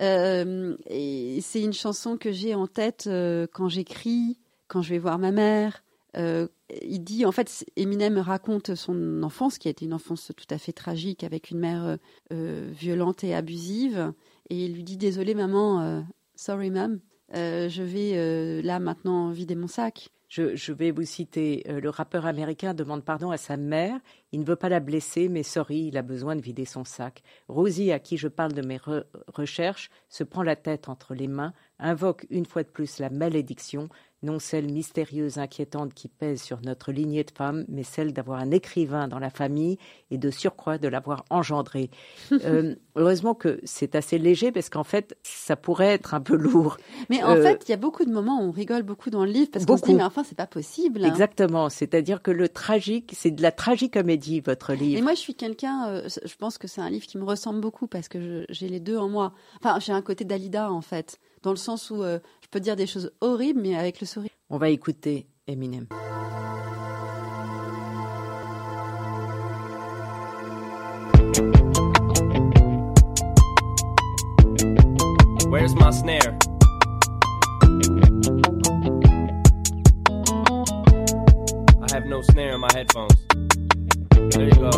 et 0.00 1.38
c'est 1.42 1.62
une 1.62 1.72
chanson 1.72 2.16
que 2.16 2.32
j'ai 2.32 2.54
en 2.54 2.66
tête 2.66 3.10
quand 3.52 3.68
j'écris, 3.68 4.38
quand 4.68 4.80
je 4.82 4.90
vais 4.90 4.98
voir 4.98 5.18
ma 5.18 5.32
mère, 5.32 5.83
euh, 6.16 6.48
il 6.82 7.02
dit, 7.02 7.24
en 7.24 7.32
fait, 7.32 7.64
Eminem 7.76 8.18
raconte 8.18 8.74
son 8.74 9.22
enfance, 9.22 9.58
qui 9.58 9.68
a 9.68 9.70
été 9.70 9.84
une 9.84 9.94
enfance 9.94 10.32
tout 10.36 10.46
à 10.50 10.58
fait 10.58 10.72
tragique, 10.72 11.24
avec 11.24 11.50
une 11.50 11.58
mère 11.58 11.84
euh, 11.84 11.96
euh, 12.32 12.70
violente 12.72 13.24
et 13.24 13.34
abusive, 13.34 14.12
et 14.50 14.64
il 14.64 14.74
lui 14.74 14.84
dit, 14.84 14.96
désolé 14.96 15.34
maman, 15.34 16.04
sorry 16.36 16.70
mom, 16.70 17.00
je 17.32 17.82
vais 17.82 18.62
là 18.62 18.78
maintenant 18.78 19.30
vider 19.30 19.54
mon 19.54 19.68
sac. 19.68 20.10
Je, 20.36 20.72
vais 20.72 20.90
vous 20.90 21.04
citer, 21.04 21.62
le 21.68 21.88
rappeur 21.90 22.26
américain 22.26 22.74
demande 22.74 23.04
pardon 23.04 23.30
à 23.30 23.36
sa 23.36 23.56
mère, 23.56 24.00
il 24.32 24.40
ne 24.40 24.44
veut 24.44 24.56
pas 24.56 24.68
la 24.68 24.80
blesser, 24.80 25.28
mais 25.28 25.44
sorry, 25.44 25.86
il 25.86 25.96
a 25.96 26.02
besoin 26.02 26.34
de 26.34 26.40
vider 26.40 26.64
son 26.64 26.84
sac. 26.84 27.22
Rosie, 27.46 27.92
à 27.92 28.00
qui 28.00 28.16
je 28.16 28.26
parle 28.26 28.52
de 28.52 28.66
mes 28.66 28.80
recherches, 29.28 29.90
se 30.08 30.24
prend 30.24 30.42
la 30.42 30.56
tête 30.56 30.88
entre 30.88 31.14
les 31.14 31.28
mains, 31.28 31.52
invoque 31.78 32.26
une 32.30 32.46
fois 32.46 32.64
de 32.64 32.68
plus 32.68 32.98
la 32.98 33.10
malédiction, 33.10 33.88
non 34.24 34.38
celle 34.38 34.72
mystérieuse, 34.72 35.38
inquiétante 35.38 35.94
qui 35.94 36.08
pèse 36.08 36.42
sur 36.42 36.60
notre 36.62 36.90
lignée 36.90 37.22
de 37.22 37.30
femmes, 37.30 37.64
mais 37.68 37.84
celle 37.84 38.12
d'avoir 38.12 38.40
un 38.40 38.50
écrivain 38.50 39.06
dans 39.06 39.18
la 39.18 39.30
famille 39.30 39.78
et 40.10 40.18
de 40.18 40.30
surcroît 40.30 40.78
de 40.78 40.88
l'avoir 40.88 41.24
engendré. 41.30 41.90
Euh, 42.44 42.74
heureusement 42.96 43.34
que 43.34 43.60
c'est 43.64 43.94
assez 43.94 44.18
léger 44.18 44.50
parce 44.50 44.68
qu'en 44.68 44.84
fait, 44.84 45.16
ça 45.22 45.56
pourrait 45.56 45.94
être 45.94 46.14
un 46.14 46.20
peu 46.20 46.36
lourd. 46.36 46.76
Mais 47.08 47.22
en 47.22 47.36
euh, 47.36 47.42
fait, 47.42 47.64
il 47.66 47.70
y 47.70 47.74
a 47.74 47.78
beaucoup 47.78 48.04
de 48.04 48.10
moments 48.10 48.40
où 48.40 48.48
on 48.48 48.50
rigole 48.50 48.82
beaucoup 48.82 49.08
dans 49.08 49.24
le 49.24 49.30
livre 49.30 49.50
parce 49.52 49.64
qu'on 49.64 49.76
se 49.76 49.82
dit, 49.82 49.94
mais 49.94 50.02
enfin, 50.02 50.23
c'est 50.24 50.36
pas 50.36 50.46
possible. 50.46 51.04
Exactement. 51.04 51.68
C'est-à-dire 51.68 52.22
que 52.22 52.30
le 52.30 52.48
tragique, 52.48 53.12
c'est 53.14 53.30
de 53.30 53.42
la 53.42 53.52
tragicomédie, 53.52 54.40
votre 54.40 54.72
livre. 54.72 54.98
Et 54.98 55.02
moi, 55.02 55.14
je 55.14 55.20
suis 55.20 55.34
quelqu'un, 55.34 55.88
euh, 55.88 56.08
je 56.24 56.34
pense 56.36 56.58
que 56.58 56.66
c'est 56.66 56.80
un 56.80 56.90
livre 56.90 57.06
qui 57.06 57.18
me 57.18 57.24
ressemble 57.24 57.60
beaucoup 57.60 57.86
parce 57.86 58.08
que 58.08 58.46
j'ai 58.48 58.68
les 58.68 58.80
deux 58.80 58.96
en 58.96 59.08
moi. 59.08 59.32
Enfin, 59.60 59.78
j'ai 59.80 59.92
un 59.92 60.02
côté 60.02 60.24
Dalida, 60.24 60.72
en 60.72 60.80
fait 60.80 61.20
dans 61.44 61.50
le 61.50 61.56
sens 61.56 61.90
où 61.90 62.02
euh, 62.02 62.18
je 62.42 62.48
peux 62.48 62.58
dire 62.58 62.74
des 62.74 62.86
choses 62.86 63.12
horribles, 63.20 63.60
mais 63.60 63.76
avec 63.76 64.00
le 64.00 64.06
sourire. 64.06 64.30
On 64.50 64.58
va 64.58 64.70
écouter 64.70 65.28
Eminem. 65.46 65.86
Where's 75.50 75.74
my 75.76 75.92
snare? 75.92 76.43
No 82.14 82.22
snare 82.22 82.54
in 82.54 82.60
my 82.60 82.68
headphones. 82.72 83.12
There 84.30 84.44
you 84.44 84.52
go. 84.52 84.70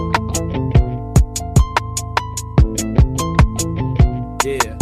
Yeah. 4.42 4.78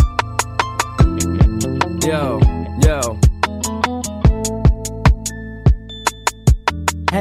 Yo. 2.07 2.44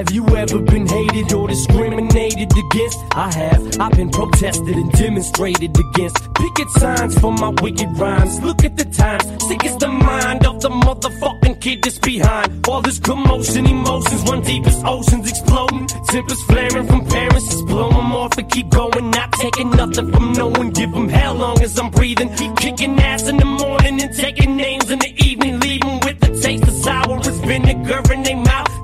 Have 0.03 0.11
you 0.11 0.27
ever 0.35 0.59
been 0.59 0.85
hated 0.85 1.31
or 1.31 1.47
discriminated 1.47 2.51
against? 2.51 2.99
I 3.15 3.31
have. 3.35 3.79
I've 3.79 3.93
been 3.93 4.09
protested 4.09 4.75
and 4.75 4.91
demonstrated 4.91 5.71
against. 5.79 6.33
Picket 6.33 6.69
signs 6.71 7.17
for 7.19 7.31
my 7.31 7.47
wicked 7.61 7.87
rhymes. 7.97 8.41
Look 8.41 8.65
at 8.65 8.75
the 8.75 8.83
times. 8.83 9.23
Sick 9.47 9.63
is 9.63 9.77
the 9.77 9.87
mind 9.87 10.45
of 10.45 10.59
the 10.59 10.67
motherfucking 10.67 11.61
kid 11.61 11.83
that's 11.83 11.99
behind. 11.99 12.67
All 12.67 12.81
this 12.81 12.99
commotion, 12.99 13.65
emotions 13.65 14.29
run 14.29 14.41
deep 14.41 14.67
as 14.67 14.83
oceans 14.83 15.29
exploding. 15.29 15.87
Tempers 16.09 16.43
flaring 16.43 16.85
from 16.85 17.05
parents. 17.05 17.45
Just 17.45 17.65
blow 17.65 17.89
them 17.89 18.11
off 18.11 18.37
and 18.37 18.51
keep 18.51 18.69
going. 18.71 19.09
Not 19.09 19.31
taking 19.39 19.69
nothing 19.69 20.11
from 20.11 20.33
no 20.33 20.47
one. 20.47 20.71
Give 20.71 20.91
them 20.91 21.07
hell 21.07 21.35
long 21.35 21.61
as 21.61 21.79
I'm 21.79 21.89
breathing. 21.91 22.35
Keep 22.35 22.57
kicking 22.57 22.99
ass 22.99 23.29
in 23.29 23.37
the 23.37 23.45
morning 23.45 24.01
and 24.01 24.13
taking 24.13 24.57
names 24.57 24.91
in 24.91 24.99
the 24.99 25.13
evening. 25.23 25.61
Leaving 25.61 26.01
with 26.01 26.19
the 26.19 26.41
taste 26.41 26.67
of 26.67 26.73
sour 26.73 27.19
as 27.19 27.39
vinegar 27.39 28.01
in 28.11 28.23
their 28.23 28.35
mouth. 28.35 28.72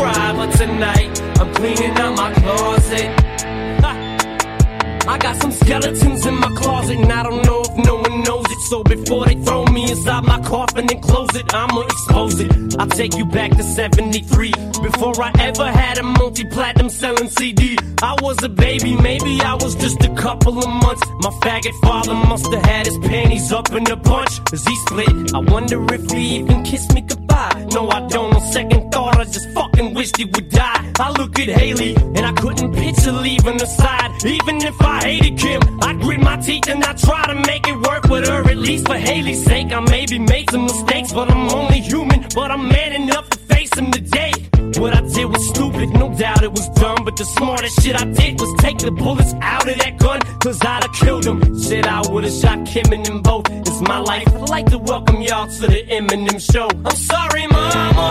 cry, 0.00 0.32
but 0.32 0.50
tonight 0.56 1.20
I'm 1.40 1.52
cleaning 1.54 1.96
out 2.02 2.16
my 2.16 2.32
closet. 2.34 3.10
I 5.12 5.18
got 5.18 5.36
some 5.42 5.50
skeletons 5.50 6.24
in 6.24 6.36
my 6.36 6.52
closet, 6.54 6.98
and 6.98 7.12
I 7.12 7.22
don't 7.24 7.44
know 7.44 7.62
if 7.62 7.84
no 7.84 7.96
one 7.96 8.22
knows 8.22 8.46
it. 8.48 8.60
So 8.70 8.84
before 8.84 9.24
they 9.26 9.34
throw 9.34 9.64
me 9.66 9.90
inside 9.90 10.24
my 10.24 10.40
coffin 10.40 10.86
and 10.88 11.02
close 11.02 11.34
it, 11.34 11.52
I'ma 11.52 11.80
expose 11.80 12.38
it. 12.38 12.50
I'll 12.78 12.86
take 12.86 13.16
you 13.16 13.24
back 13.24 13.50
to 13.56 13.62
73. 13.62 14.52
Before 14.82 15.20
I 15.20 15.32
ever 15.40 15.66
had 15.66 15.98
a 15.98 16.04
multi 16.04 16.44
platinum 16.44 16.90
selling 16.90 17.28
CD, 17.28 17.76
I 18.02 18.14
was 18.22 18.40
a 18.44 18.48
baby, 18.48 18.94
maybe 18.94 19.40
I 19.40 19.54
was 19.54 19.74
just 19.74 20.04
a 20.04 20.14
couple 20.14 20.58
of 20.58 20.68
months. 20.68 21.02
My 21.24 21.32
faggot 21.42 21.74
father 21.82 22.14
must 22.14 22.46
have 22.52 22.64
had 22.64 22.86
his 22.86 22.98
panties 22.98 23.50
up 23.52 23.72
in 23.72 23.90
a 23.90 23.96
bunch. 23.96 24.40
As 24.52 24.64
he 24.64 24.76
split, 24.86 25.34
I 25.34 25.38
wonder 25.38 25.78
if 25.92 26.08
he 26.10 26.36
even 26.38 26.62
kissed 26.62 26.94
me 26.94 27.00
goodbye. 27.00 27.29
No, 27.72 27.88
I 27.88 28.06
don't. 28.08 28.34
On 28.34 28.40
second 28.52 28.90
thought, 28.92 29.16
I 29.16 29.24
just 29.24 29.48
fucking 29.50 29.94
wished 29.94 30.16
he 30.16 30.24
would 30.24 30.48
die. 30.50 30.92
I 30.98 31.10
look 31.12 31.38
at 31.38 31.48
Haley, 31.48 31.94
and 31.96 32.24
I 32.26 32.32
couldn't 32.32 32.74
picture 32.74 33.12
leaving 33.12 33.58
her 33.58 33.66
side. 33.66 34.24
Even 34.24 34.56
if 34.56 34.80
I 34.80 35.00
hated 35.02 35.38
Kim, 35.38 35.60
I 35.82 35.94
grit 35.94 36.20
my 36.20 36.36
teeth 36.36 36.68
and 36.68 36.82
I 36.84 36.92
try 36.94 37.22
to 37.26 37.34
make 37.50 37.66
it 37.68 37.78
work 37.88 38.04
with 38.04 38.28
her. 38.28 38.42
At 38.50 38.58
least 38.58 38.86
for 38.86 38.96
Haley's 38.96 39.44
sake, 39.44 39.72
I 39.72 39.80
maybe 39.80 40.18
made 40.18 40.50
some 40.50 40.64
mistakes, 40.64 41.12
but 41.12 41.30
I'm 41.30 41.48
only 41.50 41.80
human. 41.80 42.26
But 42.34 42.50
I'm 42.50 42.68
man 42.68 42.92
enough 42.92 43.30
to 43.30 43.38
face 43.38 43.59
them 43.70 43.90
today. 43.90 44.32
What 44.78 44.94
I 44.94 45.00
did 45.00 45.26
was 45.26 45.48
stupid, 45.48 45.90
no 45.90 46.14
doubt 46.14 46.42
it 46.42 46.52
was 46.52 46.68
dumb. 46.70 47.04
But 47.04 47.16
the 47.16 47.24
smartest 47.24 47.82
shit 47.82 47.96
I 48.00 48.04
did 48.04 48.40
was 48.40 48.52
take 48.58 48.78
the 48.78 48.90
bullets 48.90 49.34
out 49.40 49.68
of 49.68 49.76
that 49.78 49.98
gun, 49.98 50.20
cause 50.40 50.58
I'd 50.62 50.82
have 50.84 50.92
killed 50.94 51.26
him. 51.26 51.38
Shit, 51.60 51.86
I 51.86 52.00
would've 52.10 52.32
shot 52.32 52.66
Kim 52.66 52.92
and 52.92 53.04
them 53.04 53.22
both. 53.22 53.50
It's 53.50 53.80
my 53.80 53.98
life. 53.98 54.28
I'd 54.28 54.48
like 54.48 54.66
to 54.66 54.78
welcome 54.78 55.20
y'all 55.20 55.46
to 55.48 55.66
the 55.66 55.82
Eminem 55.86 56.40
show. 56.40 56.68
I'm 56.84 56.96
sorry, 56.96 57.46
mama. 57.48 58.08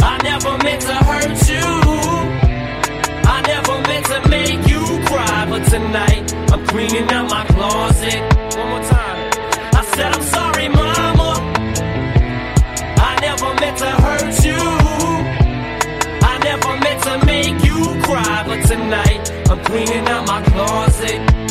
I 0.00 0.18
never 0.22 0.56
meant 0.64 0.82
to 0.82 0.94
hurt 0.94 1.48
you. 1.48 1.66
I 3.28 3.42
never 3.46 3.74
meant 3.88 4.06
to 4.06 4.28
make 4.28 4.68
you 4.68 4.80
cry, 5.06 5.46
but 5.48 5.64
tonight 5.68 6.34
I'm 6.52 6.66
cleaning 6.66 7.08
out 7.10 7.30
my 7.30 7.44
closet. 7.46 8.20
One 8.56 8.68
more 8.70 8.82
time. 8.84 9.30
I 9.74 9.84
said 9.94 10.12
I'm 10.14 10.22
meant 13.60 13.78
to 13.78 13.90
hurt 14.04 14.44
you. 14.44 14.58
I 16.22 16.38
never 16.42 16.72
meant 16.80 17.02
to 17.04 17.26
make 17.26 17.64
you 17.64 17.78
cry, 18.02 18.44
but 18.46 18.66
tonight 18.66 19.30
I'm 19.50 19.64
cleaning 19.64 20.06
out 20.08 20.26
my 20.26 20.42
closet. 20.42 21.45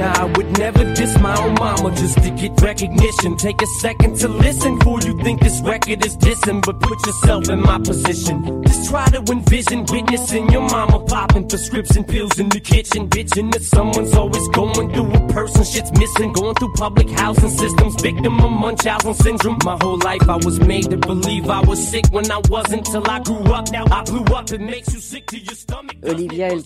Nah, 0.00 0.14
I 0.16 0.24
would 0.24 0.58
never 0.58 0.82
diss 0.94 1.18
my 1.18 1.36
own 1.44 1.52
mama 1.56 1.94
just 1.94 2.22
to 2.22 2.30
get 2.30 2.58
recognition. 2.62 3.36
Take 3.36 3.60
a 3.60 3.66
second 3.84 4.16
to 4.20 4.28
listen 4.28 4.78
before 4.78 4.98
you 5.00 5.12
think 5.22 5.42
this 5.42 5.60
record 5.60 6.06
is 6.06 6.16
dissing, 6.16 6.64
but 6.64 6.80
put 6.80 7.06
yourself 7.06 7.50
in 7.50 7.60
my 7.60 7.76
position. 7.76 8.62
Just 8.62 8.88
try 8.88 9.06
to 9.10 9.20
envision 9.30 9.84
witnessing 9.84 10.48
your 10.50 10.62
mama 10.62 11.00
popping 11.00 11.46
prescription 11.46 12.04
pills 12.04 12.38
in 12.38 12.48
the 12.48 12.60
kitchen, 12.60 13.10
bitching 13.10 13.52
that 13.52 13.62
someone's 13.62 14.14
always 14.14 14.48
going 14.48 14.90
through 14.94 15.12
a 15.12 15.28
person 15.34 15.64
shit's 15.64 15.92
missing, 15.92 16.32
going 16.32 16.54
through 16.54 16.72
public 16.72 17.10
housing 17.10 17.50
systems, 17.50 18.00
victim 18.00 18.40
of 18.40 18.52
Munchausen 18.52 19.12
syndrome. 19.12 19.58
My 19.66 19.76
whole 19.82 19.98
life 19.98 20.26
I 20.26 20.36
was 20.36 20.58
made 20.60 20.88
to 20.92 20.96
believe 20.96 21.50
I 21.50 21.60
was 21.60 21.78
sick 21.90 22.06
when 22.10 22.30
I 22.30 22.40
wasn't 22.48 22.86
till 22.86 23.06
I 23.06 23.20
grew 23.20 23.44
up. 23.52 23.70
Now 23.70 23.84
I 23.90 24.02
blew 24.04 24.24
up, 24.34 24.50
it 24.50 24.62
makes 24.62 24.94
you 24.94 25.00
sick 25.00 25.26
to 25.26 25.38
your 25.38 25.54
stomach. 25.54 25.96
Olivia 26.04 26.46
El, 26.46 26.62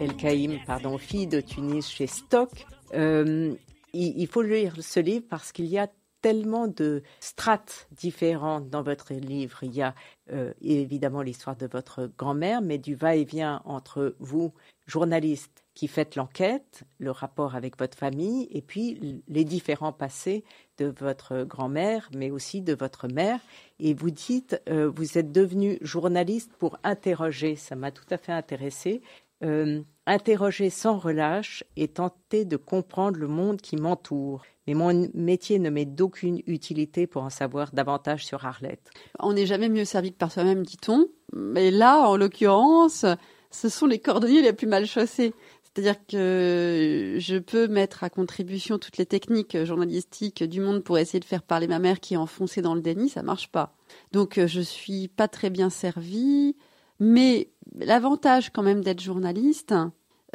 El 0.00 0.14
Kaïm, 0.16 0.58
pardon, 0.66 0.98
fille 0.98 1.28
de 1.28 1.40
Tunis 1.40 1.82
chez 1.82 2.08
Stock. 2.08 2.47
Euh, 2.94 3.54
il, 3.92 4.26
faut 4.26 4.42
lire 4.42 4.74
ce 4.80 5.00
livre 5.00 5.24
parce 5.28 5.52
qu'il 5.52 5.66
y 5.66 5.78
a 5.78 5.88
tellement 6.20 6.66
de 6.66 7.02
strates 7.20 7.88
différentes 7.92 8.68
dans 8.70 8.82
votre 8.82 9.14
livre. 9.14 9.58
Il 9.62 9.74
y 9.74 9.82
a 9.82 9.94
euh, 10.32 10.52
évidemment 10.60 11.22
l'histoire 11.22 11.56
de 11.56 11.66
votre 11.66 12.10
grand-mère, 12.18 12.60
mais 12.60 12.78
du 12.78 12.94
va-et-vient 12.94 13.62
entre 13.64 14.16
vous, 14.18 14.52
journaliste, 14.86 15.64
qui 15.74 15.86
faites 15.86 16.16
l'enquête, 16.16 16.82
le 16.98 17.12
rapport 17.12 17.54
avec 17.54 17.78
votre 17.78 17.96
famille, 17.96 18.48
et 18.50 18.62
puis 18.62 19.22
les 19.28 19.44
différents 19.44 19.92
passés 19.92 20.42
de 20.76 20.86
votre 20.86 21.44
grand-mère, 21.44 22.10
mais 22.16 22.30
aussi 22.30 22.62
de 22.62 22.74
votre 22.74 23.06
mère. 23.06 23.38
Et 23.78 23.94
vous 23.94 24.10
dites, 24.10 24.60
euh, 24.68 24.90
vous 24.90 25.18
êtes 25.18 25.30
devenu 25.30 25.78
journaliste 25.82 26.52
pour 26.58 26.78
interroger, 26.82 27.54
ça 27.54 27.76
m'a 27.76 27.92
tout 27.92 28.06
à 28.10 28.18
fait 28.18 28.32
intéressé, 28.32 29.02
euh, 29.44 29.82
interroger 30.06 30.70
sans 30.70 30.98
relâche 30.98 31.62
et 31.76 31.88
tenter 31.88 32.44
de 32.44 32.56
comprendre 32.56 33.18
le 33.18 33.28
monde 33.28 33.60
qui 33.60 33.76
m'entoure. 33.76 34.42
Mais 34.66 34.74
mon 34.74 35.08
métier 35.14 35.58
ne 35.58 35.70
m'est 35.70 35.84
d'aucune 35.84 36.42
utilité 36.46 37.06
pour 37.06 37.22
en 37.22 37.30
savoir 37.30 37.70
davantage 37.72 38.26
sur 38.26 38.44
Arlette. 38.44 38.90
On 39.18 39.34
n'est 39.34 39.46
jamais 39.46 39.68
mieux 39.68 39.84
servi 39.84 40.12
que 40.12 40.16
par 40.16 40.32
soi-même, 40.32 40.64
dit-on. 40.64 41.06
Mais 41.32 41.70
là, 41.70 42.08
en 42.08 42.16
l'occurrence, 42.16 43.04
ce 43.50 43.68
sont 43.68 43.86
les 43.86 43.98
cordonniers 43.98 44.42
les 44.42 44.52
plus 44.52 44.66
mal 44.66 44.86
chaussés. 44.86 45.34
C'est-à-dire 45.62 46.04
que 46.06 47.16
je 47.18 47.38
peux 47.38 47.68
mettre 47.68 48.02
à 48.02 48.10
contribution 48.10 48.78
toutes 48.78 48.96
les 48.96 49.06
techniques 49.06 49.62
journalistiques 49.64 50.42
du 50.42 50.60
monde 50.60 50.82
pour 50.82 50.98
essayer 50.98 51.20
de 51.20 51.24
faire 51.24 51.42
parler 51.42 51.68
ma 51.68 51.78
mère 51.78 52.00
qui 52.00 52.14
est 52.14 52.18
enfoncée 52.18 52.62
dans 52.62 52.74
le 52.74 52.80
déni, 52.80 53.08
ça 53.08 53.22
marche 53.22 53.48
pas. 53.48 53.76
Donc 54.12 54.40
je 54.44 54.60
suis 54.60 55.06
pas 55.08 55.28
très 55.28 55.50
bien 55.50 55.70
servie. 55.70 56.56
Mais 57.00 57.48
l'avantage 57.76 58.50
quand 58.50 58.62
même 58.62 58.82
d'être 58.82 59.00
journaliste, 59.00 59.74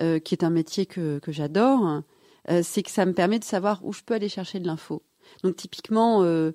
euh, 0.02 0.18
qui 0.18 0.34
est 0.34 0.44
un 0.44 0.50
métier 0.50 0.88
que, 0.88 1.20
j'adore, 1.28 2.02
euh, 2.50 2.62
c'est 2.63 2.82
que 2.82 2.90
ça 2.90 3.06
me 3.06 3.13
permet 3.13 3.38
de 3.38 3.44
savoir 3.44 3.86
où 3.86 3.94
je 3.94 4.02
peux 4.02 4.16
aller 4.16 4.28
chercher 4.28 4.60
de 4.60 4.66
l'info. 4.66 5.04
Donc 5.44 5.56
typiquement, 5.56 6.24
euh, 6.24 6.52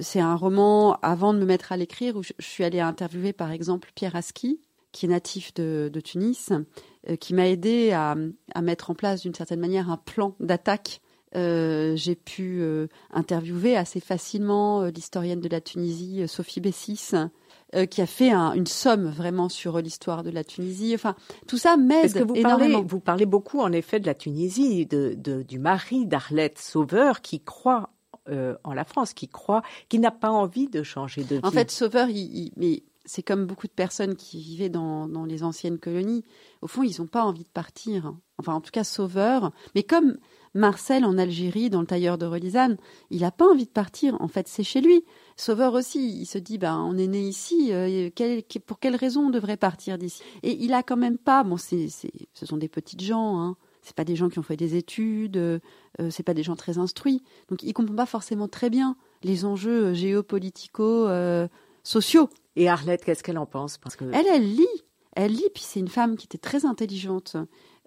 c'est 0.00 0.18
un 0.18 0.34
roman, 0.34 0.98
avant 1.02 1.32
de 1.32 1.38
me 1.38 1.44
mettre 1.44 1.70
à 1.70 1.76
l'écrire, 1.76 2.16
où 2.16 2.22
je, 2.24 2.32
suis 2.40 2.64
allée 2.64 2.80
interviewer 2.80 3.32
par 3.32 3.52
exemple 3.52 3.92
Pierre 3.94 4.16
Aski, 4.16 4.60
qui 4.90 5.06
est 5.06 5.08
natif 5.08 5.54
de, 5.54 5.88
Tunis, 6.02 6.52
qui 7.20 7.34
m'a 7.34 7.48
aidé 7.48 7.92
à, 7.92 8.16
mettre 8.60 8.90
en 8.90 8.94
place 8.94 9.22
d'une 9.22 9.34
certaine 9.34 9.60
manière 9.60 9.88
un 9.88 9.96
plan 9.96 10.34
d'attaque 10.40 11.00
j'ai 11.36 12.14
pu 12.14 12.62
interviewer 13.12 13.76
assez 13.76 13.98
facilement 13.98 14.84
l'historienne 14.84 15.40
de 15.40 15.48
la 15.48 15.60
Tunisie, 15.60 16.28
Sophie 16.28 16.60
Bessis, 16.60 17.10
euh, 17.74 17.86
qui 17.86 18.00
a 18.00 18.06
fait 18.06 18.32
une 18.32 18.66
somme 18.66 19.08
vraiment 19.08 19.48
sur 19.48 19.78
l'histoire 19.78 20.22
de 20.22 20.30
la 20.30 20.44
Tunisie. 20.44 20.92
Enfin, 20.94 21.14
tout 21.46 21.58
ça 21.58 21.76
m'aide 21.76 22.16
vous 22.24 22.34
énormément. 22.34 22.74
Parlez, 22.74 22.88
vous 22.88 23.00
parlez 23.00 23.26
beaucoup, 23.26 23.60
en 23.60 23.72
effet, 23.72 24.00
de 24.00 24.06
la 24.06 24.14
Tunisie, 24.14 24.86
de, 24.86 25.42
du 25.42 25.58
mari 25.58 26.06
d'Arlette 26.06 26.58
Sauveur 26.58 27.20
qui 27.20 27.40
croit 27.40 27.90
euh, 28.28 28.56
en 28.64 28.72
la 28.72 28.84
France, 28.84 29.12
qui 29.12 29.28
croit, 29.28 29.62
qui 29.88 29.98
n'a 29.98 30.10
pas 30.10 30.30
envie 30.30 30.68
de 30.68 30.82
changer 30.82 31.24
de 31.24 31.36
vie. 31.36 31.40
En 31.42 31.50
fait, 31.50 31.70
Sauveur, 31.70 32.08
il, 32.08 32.52
c'est 33.04 33.22
comme 33.22 33.46
beaucoup 33.46 33.66
de 33.66 33.72
personnes 33.72 34.16
qui 34.16 34.40
vivaient 34.40 34.70
dans, 34.70 35.06
dans 35.06 35.24
les 35.24 35.42
anciennes 35.42 35.78
colonies. 35.78 36.24
Au 36.62 36.66
fond, 36.66 36.82
ils 36.82 37.00
n'ont 37.00 37.06
pas 37.06 37.22
envie 37.22 37.44
de 37.44 37.48
partir. 37.48 38.14
Enfin, 38.38 38.54
en 38.54 38.60
tout 38.60 38.70
cas, 38.70 38.84
Sauveur. 38.84 39.52
Mais 39.74 39.82
comme 39.82 40.16
Marcel 40.54 41.04
en 41.04 41.18
Algérie, 41.18 41.68
dans 41.68 41.80
le 41.80 41.86
tailleur 41.86 42.16
de 42.16 42.26
Relisane, 42.26 42.76
il 43.10 43.22
n'a 43.22 43.30
pas 43.30 43.46
envie 43.46 43.66
de 43.66 43.70
partir. 43.70 44.16
En 44.20 44.28
fait, 44.28 44.48
c'est 44.48 44.62
chez 44.62 44.80
lui. 44.80 45.04
Sauveur 45.36 45.74
aussi, 45.74 46.20
il 46.20 46.26
se 46.26 46.38
dit, 46.38 46.58
ben, 46.58 46.78
on 46.78 46.96
est 46.96 47.08
né 47.08 47.20
ici, 47.20 47.72
euh, 47.72 48.08
pour 48.66 48.78
quelle 48.78 48.96
raison 48.96 49.26
on 49.26 49.30
devrait 49.30 49.56
partir 49.56 49.98
d'ici? 49.98 50.22
Et 50.42 50.52
il 50.64 50.72
a 50.72 50.82
quand 50.82 50.96
même 50.96 51.18
pas, 51.18 51.42
bon, 51.42 51.56
c'est, 51.56 51.88
ce 51.88 52.46
sont 52.46 52.56
des 52.56 52.68
petites 52.68 53.02
gens, 53.02 53.40
hein, 53.40 53.56
c'est 53.82 53.96
pas 53.96 54.04
des 54.04 54.16
gens 54.16 54.28
qui 54.28 54.38
ont 54.38 54.44
fait 54.44 54.56
des 54.56 54.76
études, 54.76 55.36
euh, 55.36 55.58
c'est 56.10 56.22
pas 56.22 56.34
des 56.34 56.42
gens 56.42 56.56
très 56.56 56.78
instruits. 56.78 57.22
Donc 57.48 57.62
ils 57.62 57.72
comprennent 57.72 57.96
pas 57.96 58.06
forcément 58.06 58.48
très 58.48 58.70
bien 58.70 58.96
les 59.22 59.44
enjeux 59.44 59.92
géopolitico 59.92 61.08
sociaux. 61.82 62.30
Et 62.56 62.68
Arlette, 62.68 63.04
qu'est-ce 63.04 63.22
qu'elle 63.22 63.38
en 63.38 63.46
pense? 63.46 63.78
Parce 63.78 63.96
que 63.96 64.04
elle, 64.12 64.26
elle 64.32 64.54
lit, 64.54 64.66
elle 65.16 65.32
lit. 65.32 65.48
Puis 65.52 65.64
c'est 65.66 65.80
une 65.80 65.88
femme 65.88 66.16
qui 66.16 66.26
était 66.26 66.38
très 66.38 66.64
intelligente. 66.64 67.36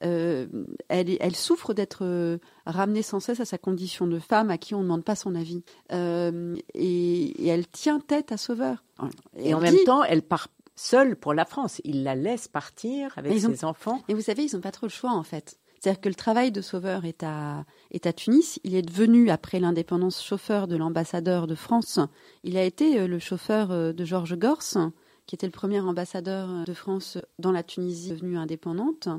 Euh, 0.04 0.46
elle, 0.90 1.18
elle, 1.20 1.36
souffre 1.36 1.74
d'être 1.74 2.04
euh, 2.04 2.38
ramenée 2.66 3.02
sans 3.02 3.20
cesse 3.20 3.40
à 3.40 3.46
sa 3.46 3.58
condition 3.58 4.06
de 4.06 4.20
femme 4.20 4.52
à 4.52 4.58
qui 4.58 4.76
on 4.76 4.80
ne 4.80 4.84
demande 4.84 5.04
pas 5.04 5.16
son 5.16 5.34
avis. 5.34 5.64
Euh, 5.92 6.56
et, 6.76 7.48
elle 7.48 7.68
tient 7.68 8.00
tête 8.00 8.32
à 8.32 8.38
Sauveur. 8.38 8.84
Et, 9.38 9.54
en 9.54 9.60
même 9.60 9.84
temps, 9.86 10.04
elle 10.04 10.22
part 10.22 10.50
seule 10.76 11.16
pour 11.16 11.34
la 11.34 11.46
France. 11.46 11.82
Il 11.84 12.04
la 12.04 12.14
laisse 12.14 12.48
partir 12.48 13.14
avec 13.18 13.40
ses 13.40 13.66
enfants. 13.66 14.04
Et 14.08 14.14
vous 14.14 14.22
savez, 14.22 14.46
ils 14.46 14.56
n'ont 14.56 14.62
pas 14.62 14.72
trop 14.72 14.86
le 14.86 14.92
choix 14.92 15.12
en 15.12 15.24
fait. 15.24 15.58
C'est-à-dire 15.80 16.02
que 16.02 16.10
le 16.10 16.16
travail 16.16 16.52
de 16.52 16.62
Sauveur 16.62 17.06
est 17.06 17.24
à, 17.24 17.66
est 17.92 18.08
à 18.08 18.14
Tunis. 18.14 18.60
Il 18.64 18.76
est 18.76 18.82
devenu, 18.82 19.30
après 19.30 19.60
l'indépendance, 19.60 20.24
chauffeur 20.24 20.68
de 20.68 20.76
l'ambassadeur 20.76 21.46
de 21.46 21.54
France. 21.54 22.00
Il 22.44 22.58
a 22.58 22.64
été 22.64 23.08
le 23.08 23.20
chauffeur 23.20 23.70
de 23.70 24.06
Georges 24.06 24.38
Gorce 24.38 24.78
qui 25.28 25.36
était 25.36 25.46
le 25.46 25.52
premier 25.52 25.82
ambassadeur 25.82 26.64
de 26.66 26.74
France 26.74 27.18
dans 27.38 27.52
la 27.52 27.62
Tunisie 27.62 28.12
devenue 28.12 28.38
indépendante. 28.38 29.10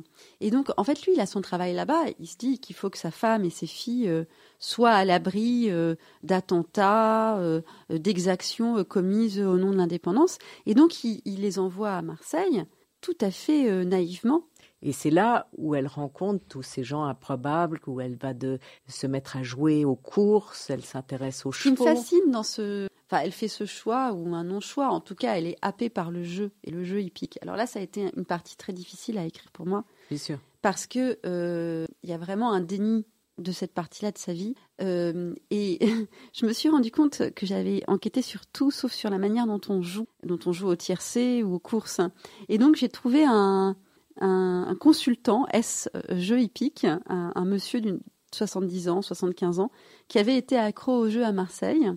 Et 0.40 0.50
donc, 0.50 0.70
en 0.78 0.82
fait, 0.82 1.02
lui, 1.02 1.12
il 1.12 1.20
a 1.20 1.26
son 1.26 1.42
travail 1.42 1.74
là-bas. 1.74 2.04
Il 2.18 2.26
se 2.26 2.38
dit 2.38 2.58
qu'il 2.58 2.74
faut 2.74 2.88
que 2.88 2.96
sa 2.96 3.10
femme 3.10 3.44
et 3.44 3.50
ses 3.50 3.66
filles 3.66 4.08
euh, 4.08 4.24
soient 4.58 4.92
à 4.92 5.04
l'abri 5.04 5.70
euh, 5.70 5.94
d'attentats, 6.22 7.38
euh, 7.38 7.60
d'exactions 7.90 8.82
commises 8.84 9.38
au 9.38 9.58
nom 9.58 9.70
de 9.70 9.76
l'indépendance. 9.76 10.38
Et 10.64 10.74
donc, 10.74 11.04
il, 11.04 11.22
les 11.26 11.58
envoie 11.58 11.92
à 11.92 12.02
Marseille 12.02 12.64
tout 13.02 13.16
à 13.20 13.30
fait 13.30 13.84
naïvement. 13.84 14.44
Et 14.82 14.92
c'est 14.92 15.10
là 15.10 15.48
où 15.56 15.74
elle 15.74 15.86
rencontre 15.86 16.44
tous 16.48 16.62
ces 16.62 16.82
gens 16.82 17.04
improbables, 17.04 17.80
où 17.86 18.00
elle 18.00 18.16
va 18.16 18.32
de 18.32 18.58
se 18.88 19.06
mettre 19.06 19.36
à 19.36 19.42
jouer 19.42 19.84
aux 19.84 19.94
courses, 19.94 20.70
elle 20.70 20.84
s'intéresse 20.84 21.46
aux 21.46 21.52
chevaux. 21.52 21.76
Ce 21.76 21.80
qui 21.80 21.88
me 21.88 21.94
fascine 21.94 22.30
dans 22.30 22.42
ce, 22.42 22.88
Enfin, 23.10 23.22
elle 23.24 23.32
fait 23.32 23.48
ce 23.48 23.64
choix 23.64 24.12
ou 24.12 24.34
un 24.34 24.44
non-choix. 24.44 24.88
En 24.88 25.00
tout 25.00 25.14
cas, 25.14 25.36
elle 25.36 25.46
est 25.46 25.56
happée 25.62 25.88
par 25.88 26.10
le 26.10 26.22
jeu 26.22 26.50
et 26.64 26.70
le 26.70 26.84
jeu 26.84 27.00
hippique. 27.00 27.38
Alors 27.40 27.56
là, 27.56 27.66
ça 27.66 27.78
a 27.78 27.82
été 27.82 28.10
une 28.14 28.26
partie 28.26 28.56
très 28.56 28.72
difficile 28.72 29.16
à 29.16 29.24
écrire 29.24 29.50
pour 29.52 29.66
moi. 29.66 29.84
Bien 30.10 30.18
sûr. 30.18 30.38
Parce 30.60 30.86
que 30.86 31.18
euh, 31.24 31.86
il 32.02 32.10
y 32.10 32.12
a 32.12 32.18
vraiment 32.18 32.52
un 32.52 32.60
déni 32.60 33.06
de 33.38 33.52
cette 33.52 33.72
partie-là 33.72 34.10
de 34.10 34.18
sa 34.18 34.32
vie. 34.32 34.54
Euh, 34.82 35.34
et 35.50 35.78
je 36.34 36.44
me 36.44 36.52
suis 36.52 36.68
rendu 36.68 36.90
compte 36.90 37.30
que 37.34 37.46
j'avais 37.46 37.82
enquêté 37.86 38.20
sur 38.20 38.46
tout 38.46 38.70
sauf 38.70 38.92
sur 38.92 39.10
la 39.10 39.18
manière 39.18 39.46
dont 39.46 39.60
on 39.68 39.80
joue, 39.80 40.08
dont 40.24 40.38
on 40.44 40.52
joue 40.52 40.68
au 40.68 40.76
tiercé 40.76 41.42
ou 41.42 41.54
aux 41.54 41.60
courses. 41.60 42.00
Et 42.48 42.58
donc 42.58 42.76
j'ai 42.76 42.88
trouvé 42.88 43.24
un, 43.24 43.76
un, 44.20 44.76
consultant 44.78 45.46
S 45.52 45.88
euh, 45.94 46.18
jeu 46.18 46.40
hippique, 46.40 46.84
un, 46.84 47.32
un 47.34 47.44
monsieur 47.44 47.80
d'une 47.80 48.00
70 48.34 48.88
ans, 48.88 49.02
75 49.02 49.60
ans, 49.60 49.70
qui 50.08 50.18
avait 50.18 50.36
été 50.36 50.58
accro 50.58 50.92
au 50.92 51.08
jeu 51.08 51.24
à 51.24 51.32
Marseille 51.32 51.90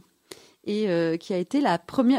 et 0.65 0.89
euh, 0.89 1.17
qui 1.17 1.33
a 1.33 1.37
été 1.37 1.61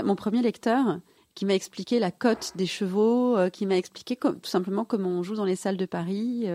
mon 0.04 0.16
premier 0.16 0.42
lecteur 0.42 1.00
qui 1.34 1.46
m'a 1.46 1.54
expliqué 1.54 1.98
la 1.98 2.10
cote 2.10 2.52
des 2.56 2.66
chevaux, 2.66 3.36
euh, 3.38 3.48
qui 3.48 3.64
m'a 3.64 3.76
expliqué 3.76 4.16
tout 4.16 4.36
simplement 4.42 4.84
comment 4.84 5.08
on 5.08 5.22
joue 5.22 5.34
dans 5.34 5.46
les 5.46 5.56
salles 5.56 5.78
de 5.78 5.86
Paris, 5.86 6.46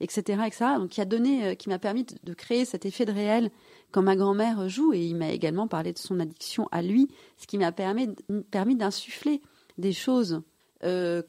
etc., 0.00 0.38
euh, 0.40 0.44
etc. 0.44 0.64
Donc, 0.78 0.90
qui 0.90 1.00
a 1.00 1.04
donné, 1.04 1.56
qui 1.56 1.68
m'a 1.68 1.78
permis 1.78 2.04
de, 2.04 2.34
créer 2.34 2.64
cet 2.64 2.86
effet 2.86 3.04
de 3.04 3.12
réel 3.12 3.50
quand 3.92 4.02
ma 4.02 4.16
grand-mère 4.16 4.68
joue, 4.68 4.92
et 4.92 5.04
il 5.04 5.14
m'a 5.14 5.30
également 5.30 5.68
parlé 5.68 5.92
de 5.92 5.98
son 5.98 6.18
addiction 6.18 6.68
à 6.72 6.82
lui, 6.82 7.08
ce 7.36 7.46
qui 7.46 7.56
m'a 7.56 7.70
permis, 7.70 8.08
permis 8.50 8.74
d'insuffler 8.74 9.42
des 9.78 9.92
choses 9.92 10.42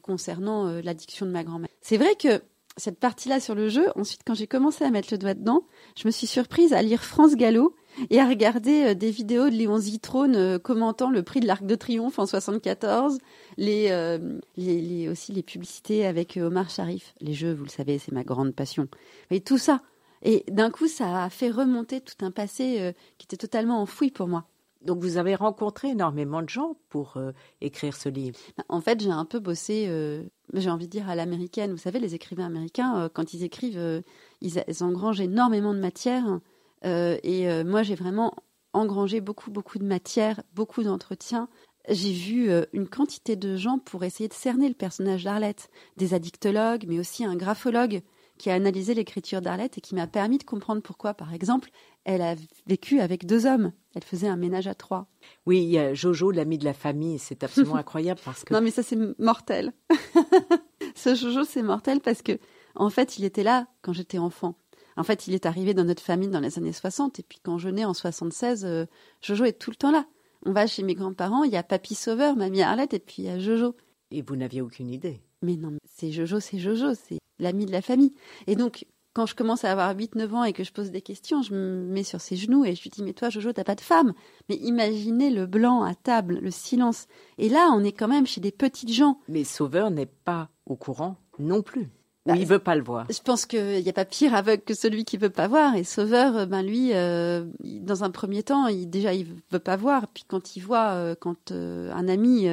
concernant 0.02 0.70
l'addiction 0.82 1.26
de 1.26 1.30
ma 1.30 1.42
grand-mère. 1.42 1.70
C'est 1.80 1.96
vrai 1.96 2.14
que 2.16 2.42
cette 2.76 2.98
partie-là 2.98 3.40
sur 3.40 3.54
le 3.54 3.68
jeu, 3.68 3.86
ensuite, 3.96 4.22
quand 4.26 4.34
j'ai 4.34 4.46
commencé 4.46 4.84
à 4.84 4.90
mettre 4.90 5.08
le 5.12 5.18
doigt 5.18 5.34
dedans, 5.34 5.64
je 5.96 6.06
me 6.06 6.10
suis 6.10 6.26
surprise 6.26 6.72
à 6.72 6.82
lire 6.82 7.04
France 7.04 7.34
Gallo 7.34 7.74
et 8.10 8.20
à 8.20 8.28
regarder 8.28 8.88
euh, 8.88 8.94
des 8.94 9.10
vidéos 9.10 9.48
de 9.48 9.54
Léon 9.54 9.78
Zitrone 9.78 10.36
euh, 10.36 10.58
commentant 10.58 11.10
le 11.10 11.22
prix 11.22 11.40
de 11.40 11.46
l'Arc 11.46 11.64
de 11.64 11.74
Triomphe 11.74 12.18
en 12.18 12.26
74, 12.26 13.18
les, 13.56 13.88
euh, 13.90 14.38
les, 14.56 14.80
les, 14.80 15.08
aussi 15.08 15.32
les 15.32 15.42
publicités 15.42 16.06
avec 16.06 16.38
Omar 16.40 16.70
Sharif. 16.70 17.14
Les 17.20 17.34
jeux, 17.34 17.52
vous 17.52 17.64
le 17.64 17.70
savez, 17.70 17.98
c'est 17.98 18.12
ma 18.12 18.24
grande 18.24 18.54
passion. 18.54 18.88
Mais 19.30 19.40
tout 19.40 19.58
ça. 19.58 19.82
Et 20.22 20.44
d'un 20.50 20.70
coup, 20.70 20.88
ça 20.88 21.24
a 21.24 21.30
fait 21.30 21.50
remonter 21.50 22.00
tout 22.00 22.24
un 22.24 22.32
passé 22.32 22.92
qui 23.18 23.26
était 23.26 23.36
totalement 23.36 23.80
enfoui 23.80 24.10
pour 24.10 24.26
moi. 24.26 24.46
Donc 24.82 24.98
vous 24.98 25.16
avez 25.16 25.36
rencontré 25.36 25.90
énormément 25.90 26.42
de 26.42 26.48
gens 26.48 26.76
pour 26.88 27.16
écrire 27.60 27.94
ce 27.94 28.08
livre. 28.08 28.36
Bah, 28.56 28.64
en 28.68 28.80
fait, 28.80 29.00
j'ai 29.00 29.12
un 29.12 29.24
peu 29.24 29.38
bossé, 29.38 29.88
j'ai 30.54 30.70
envie 30.70 30.86
de 30.86 30.90
dire 30.90 31.08
à 31.08 31.14
l'américaine. 31.14 31.70
Vous 31.70 31.78
savez, 31.78 32.00
les 32.00 32.16
écrivains 32.16 32.46
américains, 32.46 33.08
quand 33.14 33.32
ils 33.32 33.44
écrivent, 33.44 34.02
ils, 34.40 34.64
ils, 34.66 34.82
engrangent 34.82 35.20
énormément 35.20 35.72
de 35.72 35.78
matière 35.78 36.40
et 36.84 37.48
euh, 37.48 37.64
moi, 37.64 37.82
j'ai 37.82 37.94
vraiment 37.94 38.34
engrangé 38.72 39.20
beaucoup, 39.20 39.50
beaucoup 39.50 39.78
de 39.78 39.84
matière, 39.84 40.42
beaucoup 40.54 40.82
d'entretiens. 40.82 41.48
J'ai 41.88 42.12
vu 42.12 42.50
euh, 42.50 42.64
une 42.72 42.88
quantité 42.88 43.34
de 43.36 43.56
gens 43.56 43.78
pour 43.78 44.04
essayer 44.04 44.28
de 44.28 44.34
cerner 44.34 44.68
le 44.68 44.74
personnage 44.74 45.24
d'Arlette, 45.24 45.70
des 45.96 46.14
addictologues, 46.14 46.84
mais 46.86 46.98
aussi 46.98 47.24
un 47.24 47.36
graphologue 47.36 48.02
qui 48.36 48.50
a 48.50 48.54
analysé 48.54 48.94
l'écriture 48.94 49.40
d'Arlette 49.40 49.78
et 49.78 49.80
qui 49.80 49.94
m'a 49.94 50.06
permis 50.06 50.38
de 50.38 50.44
comprendre 50.44 50.80
pourquoi, 50.80 51.12
par 51.14 51.34
exemple, 51.34 51.70
elle 52.04 52.22
a 52.22 52.36
vécu 52.66 53.00
avec 53.00 53.26
deux 53.26 53.46
hommes. 53.46 53.72
Elle 53.94 54.04
faisait 54.04 54.28
un 54.28 54.36
ménage 54.36 54.68
à 54.68 54.74
trois. 54.74 55.08
Oui, 55.44 55.62
il 55.62 55.70
y 55.70 55.78
a 55.78 55.92
Jojo, 55.92 56.30
l'ami 56.30 56.56
de 56.56 56.64
la 56.64 56.74
famille. 56.74 57.18
C'est 57.18 57.42
absolument 57.42 57.74
incroyable 57.76 58.20
parce 58.24 58.44
que. 58.44 58.54
Non, 58.54 58.60
mais 58.60 58.70
ça, 58.70 58.82
c'est 58.82 58.98
mortel. 59.18 59.72
Ce 60.94 61.14
Jojo, 61.14 61.44
c'est 61.44 61.62
mortel 61.62 62.00
parce 62.00 62.22
que, 62.22 62.38
en 62.74 62.90
fait, 62.90 63.18
il 63.18 63.24
était 63.24 63.42
là 63.42 63.66
quand 63.82 63.92
j'étais 63.92 64.18
enfant. 64.18 64.54
En 64.98 65.04
fait, 65.04 65.28
il 65.28 65.34
est 65.34 65.46
arrivé 65.46 65.74
dans 65.74 65.84
notre 65.84 66.02
famille 66.02 66.28
dans 66.28 66.40
les 66.40 66.58
années 66.58 66.72
60. 66.72 67.20
Et 67.20 67.22
puis 67.22 67.38
quand 67.40 67.56
je 67.56 67.68
nais 67.68 67.84
en 67.84 67.94
76, 67.94 68.64
euh, 68.64 68.84
Jojo 69.22 69.44
est 69.44 69.52
tout 69.52 69.70
le 69.70 69.76
temps 69.76 69.92
là. 69.92 70.06
On 70.44 70.52
va 70.52 70.66
chez 70.66 70.82
mes 70.82 70.94
grands-parents, 70.94 71.44
il 71.44 71.52
y 71.52 71.56
a 71.56 71.62
Papy 71.62 71.94
Sauveur, 71.94 72.36
Mamie 72.36 72.62
Arlette, 72.62 72.94
et 72.94 72.98
puis 72.98 73.16
il 73.18 73.24
y 73.26 73.28
a 73.28 73.38
Jojo. 73.38 73.76
Et 74.10 74.22
vous 74.22 74.36
n'aviez 74.36 74.60
aucune 74.60 74.90
idée 74.90 75.20
Mais 75.42 75.56
non, 75.56 75.76
c'est 75.84 76.10
Jojo, 76.10 76.40
c'est 76.40 76.58
Jojo, 76.58 76.94
c'est 76.94 77.18
l'ami 77.38 77.64
de 77.64 77.72
la 77.72 77.82
famille. 77.82 78.12
Et 78.46 78.56
donc, 78.56 78.86
quand 79.14 79.26
je 79.26 79.34
commence 79.34 79.64
à 79.64 79.72
avoir 79.72 79.94
8-9 79.94 80.34
ans 80.34 80.44
et 80.44 80.52
que 80.52 80.64
je 80.64 80.72
pose 80.72 80.90
des 80.90 81.02
questions, 81.02 81.42
je 81.42 81.54
me 81.54 81.84
mets 81.84 82.04
sur 82.04 82.20
ses 82.20 82.36
genoux 82.36 82.64
et 82.64 82.74
je 82.74 82.82
lui 82.82 82.90
dis 82.90 83.02
Mais 83.02 83.12
toi, 83.12 83.30
Jojo, 83.30 83.52
t'as 83.52 83.64
pas 83.64 83.76
de 83.76 83.80
femme 83.80 84.14
Mais 84.48 84.56
imaginez 84.56 85.30
le 85.30 85.46
blanc 85.46 85.82
à 85.82 85.94
table, 85.94 86.38
le 86.40 86.50
silence. 86.50 87.06
Et 87.36 87.48
là, 87.48 87.70
on 87.72 87.84
est 87.84 87.92
quand 87.92 88.08
même 88.08 88.26
chez 88.26 88.40
des 88.40 88.52
petites 88.52 88.92
gens. 88.92 89.20
Mais 89.28 89.44
Sauveur 89.44 89.90
n'est 89.90 90.06
pas 90.06 90.50
au 90.66 90.76
courant 90.76 91.16
non 91.38 91.62
plus. 91.62 91.88
Bah, 92.28 92.36
il 92.36 92.46
veut 92.46 92.58
pas 92.58 92.76
le 92.76 92.82
voir. 92.82 93.06
Je 93.10 93.20
pense 93.20 93.46
qu'il 93.46 93.82
n'y 93.82 93.88
a 93.88 93.92
pas 93.94 94.04
pire 94.04 94.34
aveugle 94.34 94.62
que 94.62 94.74
celui 94.74 95.04
qui 95.06 95.16
veut 95.16 95.30
pas 95.30 95.48
voir. 95.48 95.74
Et 95.76 95.84
Sauveur, 95.84 96.36
euh, 96.36 96.46
ben 96.46 96.62
lui, 96.62 96.90
euh, 96.92 97.46
dans 97.60 98.04
un 98.04 98.10
premier 98.10 98.42
temps, 98.42 98.66
il, 98.66 98.88
déjà 98.90 99.14
il 99.14 99.26
veut 99.50 99.58
pas 99.58 99.76
voir. 99.76 100.08
Puis 100.08 100.24
quand 100.28 100.54
il 100.54 100.60
voit, 100.60 100.90
euh, 100.90 101.14
quand 101.18 101.52
un 101.52 102.08
ami 102.08 102.48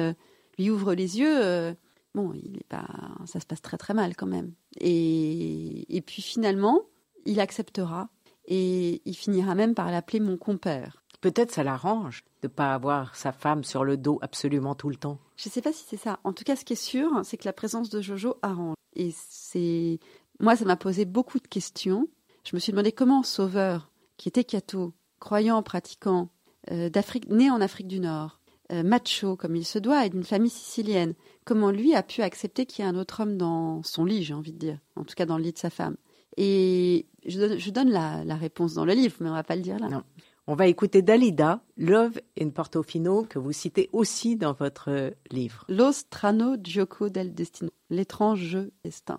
lui 0.58 0.70
ouvre 0.70 0.94
les 0.94 1.18
yeux, 1.18 1.76
bon, 2.14 2.32
il 2.32 2.56
est 2.56 2.68
pas, 2.68 2.86
ça 3.26 3.38
se 3.38 3.46
passe 3.46 3.60
très 3.60 3.76
très 3.76 3.92
mal 3.92 4.16
quand 4.16 4.26
même. 4.26 4.52
Et, 4.80 5.94
et 5.94 6.00
puis 6.00 6.22
finalement, 6.22 6.82
il 7.26 7.38
acceptera 7.40 8.08
et 8.48 9.02
il 9.04 9.14
finira 9.14 9.54
même 9.54 9.74
par 9.74 9.90
l'appeler 9.90 10.20
mon 10.20 10.38
compère. 10.38 11.02
Peut-être 11.20 11.52
ça 11.52 11.62
l'arrange 11.62 12.24
de 12.42 12.48
pas 12.48 12.74
avoir 12.74 13.16
sa 13.16 13.32
femme 13.32 13.64
sur 13.64 13.84
le 13.84 13.96
dos 13.96 14.18
absolument 14.22 14.74
tout 14.74 14.88
le 14.88 14.96
temps. 14.96 15.18
Je 15.36 15.48
ne 15.48 15.52
sais 15.52 15.62
pas 15.62 15.72
si 15.72 15.84
c'est 15.88 15.96
ça. 15.96 16.20
En 16.24 16.32
tout 16.32 16.44
cas, 16.44 16.56
ce 16.56 16.64
qui 16.64 16.74
est 16.74 16.76
sûr, 16.76 17.10
c'est 17.24 17.36
que 17.36 17.46
la 17.46 17.52
présence 17.52 17.90
de 17.90 18.00
Jojo 18.00 18.36
arrange. 18.42 18.76
Et 18.94 19.12
c'est 19.28 19.98
moi, 20.40 20.56
ça 20.56 20.64
m'a 20.64 20.76
posé 20.76 21.04
beaucoup 21.04 21.38
de 21.38 21.46
questions. 21.46 22.08
Je 22.44 22.54
me 22.54 22.60
suis 22.60 22.72
demandé 22.72 22.92
comment 22.92 23.22
Sauveur, 23.22 23.90
qui 24.16 24.28
était 24.28 24.44
catho, 24.44 24.92
croyant, 25.18 25.62
pratiquant, 25.62 26.28
euh, 26.70 26.88
d'Afrique, 26.90 27.28
né 27.28 27.50
en 27.50 27.60
Afrique 27.60 27.88
du 27.88 28.00
Nord, 28.00 28.40
euh, 28.72 28.82
macho 28.82 29.36
comme 29.36 29.56
il 29.56 29.64
se 29.64 29.78
doit 29.78 30.06
et 30.06 30.10
d'une 30.10 30.24
famille 30.24 30.50
sicilienne, 30.50 31.14
comment 31.44 31.70
lui 31.70 31.94
a 31.94 32.02
pu 32.02 32.22
accepter 32.22 32.66
qu'il 32.66 32.84
y 32.84 32.88
ait 32.88 32.90
un 32.90 32.96
autre 32.96 33.20
homme 33.20 33.36
dans 33.36 33.82
son 33.82 34.04
lit, 34.04 34.24
j'ai 34.24 34.34
envie 34.34 34.52
de 34.52 34.58
dire, 34.58 34.78
en 34.96 35.04
tout 35.04 35.14
cas 35.14 35.26
dans 35.26 35.38
le 35.38 35.44
lit 35.44 35.52
de 35.52 35.58
sa 35.58 35.70
femme. 35.70 35.96
Et 36.36 37.06
je 37.24 37.70
donne, 37.70 37.90
la, 37.90 38.24
la, 38.24 38.36
réponse 38.36 38.74
dans 38.74 38.84
le 38.84 38.92
livre, 38.92 39.16
mais 39.20 39.30
on 39.30 39.34
va 39.34 39.42
pas 39.42 39.56
le 39.56 39.62
dire 39.62 39.78
là. 39.78 39.88
Non. 39.88 40.02
On 40.48 40.54
va 40.54 40.68
écouter 40.68 41.02
Dalida, 41.02 41.60
Love 41.76 42.20
in 42.40 42.50
Portofino, 42.50 43.24
que 43.24 43.40
vous 43.40 43.50
citez 43.50 43.90
aussi 43.92 44.36
dans 44.36 44.52
votre 44.52 45.12
livre. 45.32 45.64
Lo 45.68 45.90
strano 45.90 46.56
gioco 46.56 47.08
del 47.08 47.34
destino, 47.34 47.70
l'étrange 47.90 48.44
jeu 48.44 48.70
destin. 48.84 49.18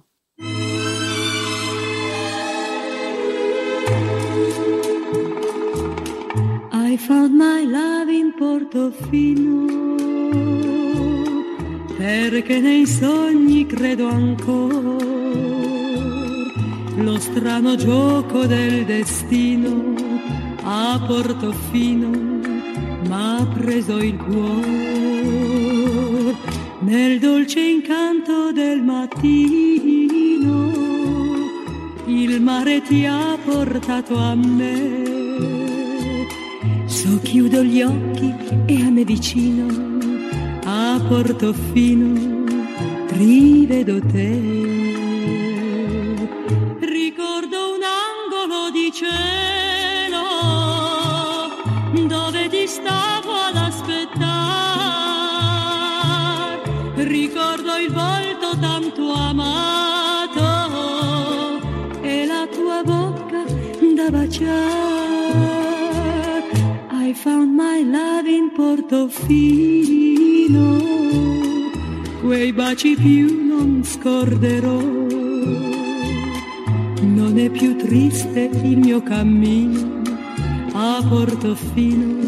I 6.72 6.96
found 6.98 7.34
my 7.36 7.66
love 7.66 8.10
in 8.10 8.32
Portofino, 8.40 9.68
perché 11.98 12.62
nei 12.62 12.86
sogni 12.86 13.66
credo 13.66 14.08
ancora, 14.08 14.96
lo 16.96 17.20
strano 17.20 17.76
gioco 17.76 18.46
del 18.46 18.86
destino 18.86 19.97
a 20.70 21.00
Portofino 21.08 22.10
m'ha 23.08 23.48
preso 23.54 23.98
il 24.00 24.18
cuore 24.18 24.76
nel 26.80 27.20
dolce 27.20 27.62
incanto 27.62 28.52
del 28.52 28.84
mattino 28.84 30.28
il 32.08 32.42
mare 32.42 32.82
ti 32.82 33.06
ha 33.06 33.38
portato 33.44 34.18
a 34.18 34.36
me. 34.36 35.06
So 36.86 37.20
chiudo 37.22 37.64
gli 37.64 37.82
occhi 37.82 38.34
e 38.66 38.82
a 38.82 38.90
me 38.90 39.04
vicino, 39.04 39.66
a 40.64 41.00
Portofino, 41.08 42.46
rivedo 43.08 44.00
te. 44.02 44.40
Ricordo 46.80 47.76
un 47.76 47.82
angolo 47.84 48.70
di 48.72 48.92
cielo 48.92 49.47
stavo 52.78 53.32
ad 53.50 53.56
aspettare. 53.56 54.26
Ricordo 56.96 57.78
il 57.78 57.92
volto 57.92 58.58
tanto 58.60 59.12
amato 59.14 60.42
e 62.02 62.26
la 62.26 62.48
tua 62.52 62.82
bocca 62.84 63.44
da 63.96 64.10
baciare. 64.10 65.66
I 66.92 67.14
found 67.14 67.54
my 67.56 67.84
love 67.84 68.30
in 68.30 68.52
Portofino, 68.54 69.18
quei 72.22 72.52
baci 72.52 72.96
più 72.96 73.48
non 73.48 73.84
scorderò. 73.84 74.80
Non 77.00 77.38
è 77.38 77.50
più 77.50 77.76
triste 77.78 78.50
il 78.64 78.78
mio 78.78 79.02
cammino 79.02 80.02
a 80.74 81.02
Portofino. 81.08 82.27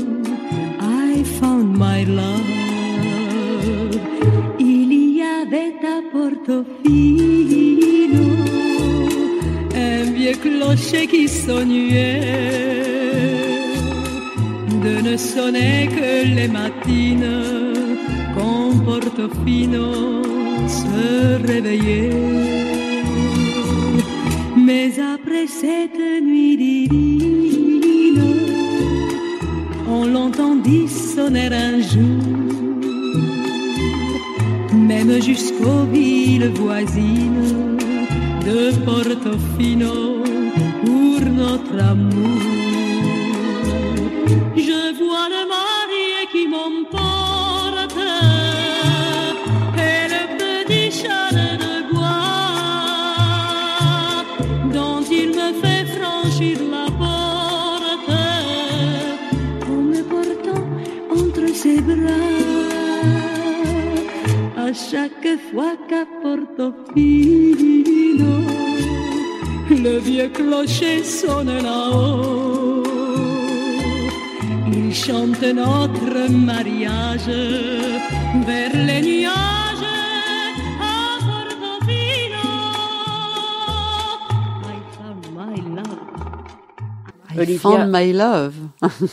My 1.78 2.04
love. 2.06 2.46
Il 4.60 4.92
y 5.18 5.22
avait 5.22 5.76
à 5.86 6.02
Portofino 6.12 6.68
un 9.76 10.12
vieux 10.12 10.38
clocher 10.42 11.08
qui 11.08 11.28
sonnuait 11.28 12.20
de 14.84 15.02
ne 15.02 15.18
sonner 15.18 15.90
que 15.98 16.36
les 16.36 16.48
matines 16.48 17.74
quand 18.36 18.72
Portofino 18.86 20.24
se 20.68 21.46
réveillait. 21.48 22.10
Mais 24.58 24.92
après 25.00 25.48
cette 25.48 26.00
nuit 26.22 26.58
divine, 26.58 27.59
on 30.00 30.06
l'entendit 30.06 30.88
sonner 30.88 31.50
un 31.52 31.82
jour, 31.82 32.24
même 34.74 35.22
jusqu'aux 35.22 35.84
villes 35.92 36.52
voisines 36.56 37.78
de 38.46 38.72
Portofino 38.86 40.24
pour 40.84 41.22
notre 41.42 41.84
amour. 41.84 42.49
Chaque 65.30 65.52
fois 65.52 65.76
qu'à 65.88 66.06
Portofino, 66.22 66.74
le 69.70 69.98
vieux 70.00 70.30
clocher 70.30 71.04
sonne 71.04 71.56
là-haut. 71.62 72.84
Il 74.74 74.94
chante 74.94 75.42
notre 75.42 76.30
mariage 76.32 77.28
vers 78.48 78.74
les 78.74 79.02
nuages 79.02 79.86
à 80.82 81.20
Portofino. 81.28 82.50
I 84.66 84.80
found 84.96 85.24
my 85.36 85.56
love. 85.76 86.00
I 87.32 87.40
Olivia. 87.40 87.60
found 87.60 87.92
my 87.92 88.12
love. 88.14 88.56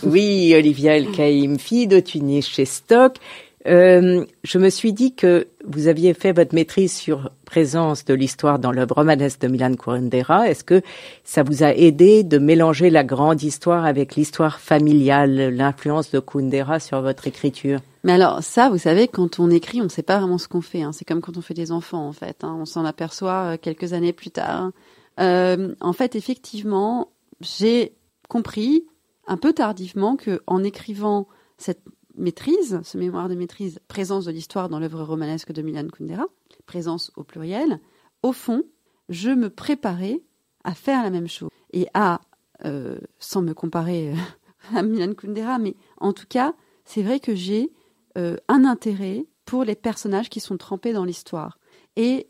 Oui, 0.02 0.55
Olivia 0.57 0.96
El 0.96 1.11
Kaïm, 1.11 1.59
fille 1.59 1.87
de 1.87 2.00
Tunis 2.00 2.48
chez 2.48 2.64
Stock. 2.64 3.18
Euh, 3.66 4.24
je 4.44 4.59
me 4.59 4.70
suis 4.70 4.92
dit 4.92 5.14
que 5.14 5.48
vous 5.64 5.88
aviez 5.88 6.14
fait 6.14 6.33
votre 6.33 6.55
maîtrise 6.55 6.92
sur 6.92 7.31
présence 7.44 8.05
de 8.05 8.14
l'histoire 8.14 8.59
dans 8.59 8.70
l'œuvre 8.70 8.94
romanesque 8.96 9.40
de 9.40 9.48
Milan 9.48 9.74
Kundera. 9.74 10.48
Est-ce 10.48 10.62
que 10.62 10.83
ça 11.24 11.42
vous 11.42 11.64
a 11.64 11.74
aidé 11.74 12.22
de 12.22 12.38
mélanger 12.38 12.90
la 12.90 13.02
grande 13.02 13.42
histoire 13.42 13.85
avec 13.85 14.14
l'histoire 14.14 14.61
familiale, 14.61 15.55
l'influence 15.55 16.12
de 16.12 16.20
Kundera 16.20 16.79
sur 16.79 17.02
votre 17.02 17.26
écriture? 17.26 17.81
Mais 18.05 18.12
alors 18.12 18.42
ça, 18.42 18.68
vous 18.68 18.79
savez, 18.79 19.09
quand 19.09 19.40
on 19.40 19.50
écrit, 19.50 19.81
on 19.81 19.85
ne 19.85 19.88
sait 19.88 20.02
pas 20.02 20.18
vraiment 20.18 20.38
ce 20.38 20.46
qu'on 20.46 20.61
fait. 20.61 20.83
hein. 20.83 20.92
C'est 20.92 21.05
comme 21.05 21.20
quand 21.20 21.37
on 21.37 21.42
fait 21.42 21.55
des 21.55 21.72
enfants, 21.72 22.07
en 22.07 22.12
fait. 22.12 22.44
hein. 22.44 22.57
On 22.61 22.66
s'en 22.66 22.85
aperçoit 22.85 23.55
euh, 23.55 23.57
quelques 23.61 23.92
années 23.92 24.12
plus 24.12 24.31
tard. 24.31 24.70
Euh, 25.18 25.74
en 25.81 25.92
fait, 25.92 26.14
effectivement, 26.14 27.09
j'ai 27.40 27.96
compris 28.29 28.85
un 29.26 29.37
peu 29.37 29.52
tardivement 29.52 30.14
que 30.14 30.40
en 30.46 30.62
écrivant 30.62 31.26
cette 31.59 31.81
maîtrise, 32.16 32.81
ce 32.83 32.98
mémoire 32.98 33.29
de 33.29 33.35
maîtrise, 33.35 33.79
présence 33.88 34.24
de 34.24 34.31
l'histoire 34.31 34.68
dans 34.68 34.79
l'œuvre 34.79 35.02
romanesque 35.02 35.52
de 35.52 35.62
Milan 35.62 35.88
Kundera, 35.88 36.26
présence 36.66 37.12
au 37.16 37.24
pluriel, 37.24 37.81
au 38.22 38.33
fond, 38.33 38.64
je 39.09 39.31
me 39.31 39.50
préparais 39.50 40.22
à 40.64 40.74
faire 40.74 41.02
la 41.02 41.11
même 41.11 41.29
chose. 41.29 41.50
Et 41.72 41.87
à, 41.94 42.20
euh, 42.64 42.98
sans 43.18 43.42
me 43.42 43.55
comparer 43.55 44.12
euh, 44.12 44.16
à 44.76 44.83
Milan 44.83 45.14
Kundera, 45.14 45.59
mais 45.59 45.76
en 45.98 46.12
tout 46.12 46.26
cas, 46.29 46.55
c'est 46.85 47.02
vrai 47.02 47.20
que 47.20 47.35
j'ai 47.35 47.72
euh, 48.18 48.37
un 48.48 48.64
intérêt 48.64 49.26
pour 49.44 49.64
les 49.64 49.76
personnages 49.76 50.29
qui 50.29 50.40
sont 50.40 50.57
trempés 50.57 50.92
dans 50.92 51.05
l'histoire. 51.05 51.59
Et 51.96 52.29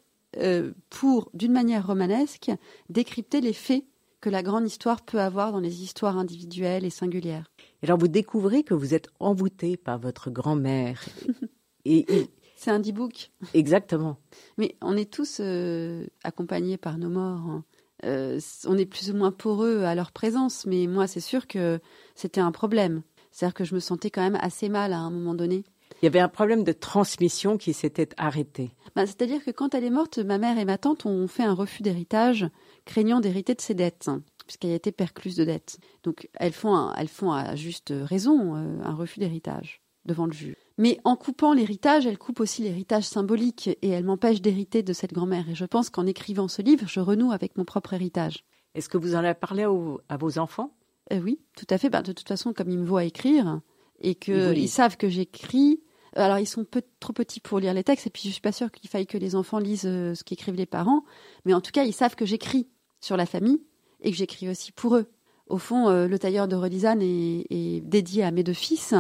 pour, 0.91 1.31
d'une 1.33 1.53
manière 1.53 1.87
romanesque, 1.87 2.51
décrypter 2.91 3.41
les 3.41 3.55
faits 3.55 3.85
que 4.27 4.31
la 4.31 4.43
grande 4.43 4.67
histoire 4.67 5.03
peut 5.03 5.21
avoir 5.21 5.53
dans 5.53 5.61
les 5.61 5.85
histoires 5.85 6.19
individuelles 6.19 6.85
et 6.85 6.91
singulières. 6.91 7.53
Et 7.81 7.87
alors 7.87 7.97
vous 7.97 8.09
découvrez 8.09 8.65
que 8.65 8.75
vous 8.75 8.93
êtes 8.93 9.07
envoûté 9.21 9.77
par 9.77 10.01
votre 10.01 10.31
grand-mère. 10.31 11.01
et, 11.85 12.13
et- 12.13 12.29
C'est 12.57 12.73
un 12.73 12.81
D-book. 12.81 13.31
exactement. 13.55 14.17
Mais 14.59 14.75
on 14.83 14.97
est 14.97 15.09
tous 15.13 15.39
euh, 15.39 16.05
accompagnés 16.25 16.77
par 16.77 16.99
nos 16.99 17.09
morts. 17.09 17.49
hein. 17.49 17.65
Euh, 18.05 18.41
on 18.67 18.77
est 18.77 18.85
plus 18.85 19.13
ou 19.13 19.15
moins 19.15 19.31
poreux 19.31 19.85
à 19.85 19.95
leur 19.95 20.11
présence, 20.11 20.67
mais 20.67 20.89
moi, 20.89 21.07
c'est 21.07 21.21
sûr 21.21 21.47
que 21.47 21.79
c'était 22.17 22.41
un 22.41 22.51
problème. 22.51 23.03
C'est-à-dire 23.31 23.55
que 23.55 23.63
je 23.65 23.77
me 23.77 23.81
sentais 23.81 24.11
quand 24.11 24.23
même 24.23 24.39
assez 24.41 24.69
mal 24.69 24.93
à 24.93 24.99
un 24.99 25.11
moment 25.11 25.35
donné. 25.35 25.63
Il 26.03 26.05
y 26.05 26.09
avait 26.09 26.21
un 26.21 26.29
problème 26.29 26.63
de 26.65 26.73
transmission 26.73 27.57
qui 27.57 27.73
s'était 27.73 28.09
arrêté. 28.17 28.71
Bah, 28.95 29.07
C'est-à-dire 29.07 29.43
que 29.45 29.51
quand 29.51 29.75
elle 29.75 29.85
est 29.85 29.91
morte, 29.91 30.19
ma 30.19 30.39
mère 30.39 30.59
et 30.59 30.65
ma 30.65 30.79
tante 30.79 31.07
ont 31.07 31.27
fait 31.27 31.43
un 31.45 31.55
refus 31.55 31.83
d'héritage, 31.83 32.47
craignant 32.85 33.21
d'hériter 33.21 33.55
de 33.55 33.61
ses 33.61 33.75
dettes, 33.75 34.09
hein, 34.09 34.23
puisqu'elle 34.47 34.73
a 34.73 34.75
été 34.75 34.93
percluse 34.93 35.37
de 35.37 35.45
dettes. 35.45 35.79
Donc 36.03 36.29
elles 36.35 36.53
font, 36.53 36.75
un- 36.75 36.93
elles 36.95 37.09
font 37.09 37.33
à 37.33 37.57
juste 37.57 37.93
raison 37.97 38.55
euh, 38.57 38.79
un 38.85 38.95
refus 38.95 39.21
d'héritage 39.21 39.81
devant 40.05 40.27
le 40.27 40.33
juge. 40.33 40.55
Mais 40.79 41.01
en 41.05 41.17
coupant 41.17 41.53
l'héritage, 41.55 42.07
elle 42.07 42.19
coupe 42.19 42.41
aussi 42.41 42.63
l'héritage 42.63 43.05
symbolique 43.05 43.69
et 43.81 43.89
elle 43.89 44.05
m'empêche 44.05 44.43
d'hériter 44.43 44.83
de 44.83 44.93
cette 44.93 45.15
grand-mère. 45.15 45.49
Et 45.49 45.55
je 45.55 45.65
pense 45.65 45.89
qu'en 45.91 46.07
écrivant 46.07 46.49
ce 46.49 46.61
livre, 46.63 46.87
je 46.87 47.01
renoue 47.01 47.33
avec 47.33 47.57
mon 47.57 47.65
propre 47.65 47.95
héritage. 47.95 48.45
Est-ce 48.75 48.91
que 48.91 48.99
vous 48.99 49.15
en 49.15 49.21
avez 49.25 49.33
parlé 49.35 49.65
au- 49.65 50.01
à 50.11 50.19
vos 50.19 50.39
enfants? 50.39 50.77
Euh, 51.13 51.21
oui, 51.21 51.41
tout 51.57 51.67
à 51.71 51.79
fait. 51.79 51.89
Bah, 51.89 52.03
de 52.03 52.13
toute 52.13 52.29
façon, 52.29 52.53
comme 52.53 52.69
ils 52.71 52.79
me 52.79 52.85
voient 52.85 53.05
écrire 53.05 53.61
et 54.01 54.15
qu'ils 54.15 54.69
savent 54.69 54.99
que 54.99 55.09
j'écris, 55.09 55.81
alors 56.17 56.39
ils 56.39 56.47
sont 56.47 56.65
peu, 56.65 56.83
trop 57.01 57.13
petits 57.13 57.41
pour 57.41 57.59
lire 57.59 57.75
les 57.75 57.85
textes, 57.85 58.07
et 58.07 58.11
puis 58.11 58.23
je 58.27 58.31
suis 58.31 58.41
pas 58.41 58.53
sûre 58.53 58.71
qu'il 58.71 58.89
faille 58.91 59.07
que 59.07 59.19
les 59.19 59.35
enfants 59.35 59.59
lisent 59.59 59.87
euh, 59.87 60.15
ce 60.15 60.25
qu'écrivent 60.25 60.55
les 60.55 60.67
parents, 60.67 61.05
mais 61.45 61.55
en 61.55 61.61
tout 61.61 61.71
cas, 61.71 61.85
ils 61.85 61.93
savent 61.93 62.17
que 62.17 62.27
j'écris 62.27 62.69
sur 63.01 63.17
la 63.17 63.27
famille 63.27 63.63
et 64.01 64.11
que 64.11 64.17
j'écris 64.17 64.49
aussi 64.49 64.73
pour 64.73 64.97
eux. 64.97 65.07
Au 65.47 65.59
fond, 65.59 65.89
euh, 65.89 66.09
Le 66.09 66.19
tailleur 66.19 66.49
de 66.49 66.57
Rodizane 66.57 67.03
est, 67.03 67.81
dédié 67.83 68.25
à 68.25 68.31
mes 68.31 68.43
deux 68.43 68.53
fils, 68.53 68.95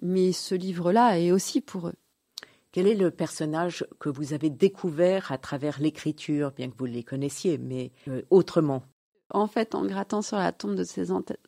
mais 0.00 0.32
ce 0.32 0.54
livre-là 0.54 1.18
est 1.18 1.30
aussi 1.30 1.60
pour 1.60 1.88
eux. 1.88 1.94
Quel 2.72 2.86
est 2.86 2.94
le 2.94 3.10
personnage 3.10 3.84
que 3.98 4.08
vous 4.08 4.32
avez 4.32 4.48
découvert 4.48 5.32
à 5.32 5.38
travers 5.38 5.80
l'écriture, 5.80 6.52
bien 6.52 6.70
que 6.70 6.76
vous 6.78 6.86
les 6.86 7.02
connaissiez, 7.02 7.58
mais 7.58 7.90
euh, 8.08 8.22
autrement 8.30 8.82
En 9.32 9.46
fait, 9.46 9.74
en 9.74 9.84
grattant 9.86 10.22
sur 10.22 10.36
la 10.36 10.52
tombe 10.52 10.74
de 10.74 10.84
ses, 10.84 11.06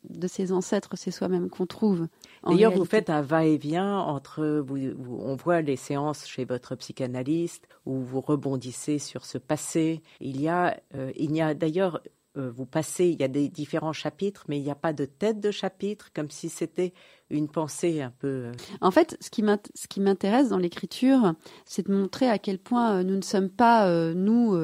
de 0.09 0.27
ses 0.27 0.51
ancêtres, 0.51 0.91
c'est 0.95 1.11
soi-même 1.11 1.49
qu'on 1.49 1.65
trouve. 1.65 2.07
D'ailleurs, 2.47 2.71
vous 2.71 2.85
faites 2.85 3.09
un 3.09 3.21
va-et-vient 3.21 3.97
entre. 3.99 4.59
Vous, 4.65 4.77
vous- 4.97 5.19
on 5.21 5.35
voit 5.35 5.61
les 5.61 5.75
séances 5.75 6.25
chez 6.25 6.45
votre 6.45 6.75
psychanalyste 6.75 7.67
où 7.85 7.99
vous 7.99 8.21
rebondissez 8.21 8.99
sur 8.99 9.25
ce 9.25 9.37
passé. 9.37 10.01
Il 10.21 10.39
y 10.41 10.47
a, 10.47 10.77
euh, 10.95 11.11
il 11.15 11.35
y 11.35 11.41
a 11.41 11.53
d'ailleurs, 11.53 12.01
euh, 12.37 12.49
vous 12.49 12.65
passez, 12.65 13.05
il 13.07 13.19
y 13.19 13.23
a 13.23 13.27
des 13.27 13.47
différents 13.49 13.93
chapitres, 13.93 14.45
mais 14.47 14.57
il 14.57 14.63
n'y 14.63 14.71
a 14.71 14.75
pas 14.75 14.93
de 14.93 15.05
tête 15.05 15.39
de 15.39 15.51
chapitre, 15.51 16.11
comme 16.15 16.29
si 16.31 16.49
c'était 16.49 16.93
une 17.29 17.47
pensée 17.47 18.01
un 18.01 18.11
peu. 18.19 18.27
euh, 18.27 18.51
En 18.81 18.91
fait, 18.91 19.17
ce 19.21 19.29
qui 19.29 19.99
m'intéresse 19.99 20.49
dans 20.49 20.57
l'écriture, 20.57 21.33
c'est 21.65 21.87
de 21.87 21.93
montrer 21.93 22.29
à 22.29 22.39
quel 22.39 22.59
point 22.59 23.03
nous 23.03 23.15
ne 23.15 23.21
sommes 23.21 23.49
pas, 23.49 23.87
euh, 23.87 24.13
nous, 24.13 24.55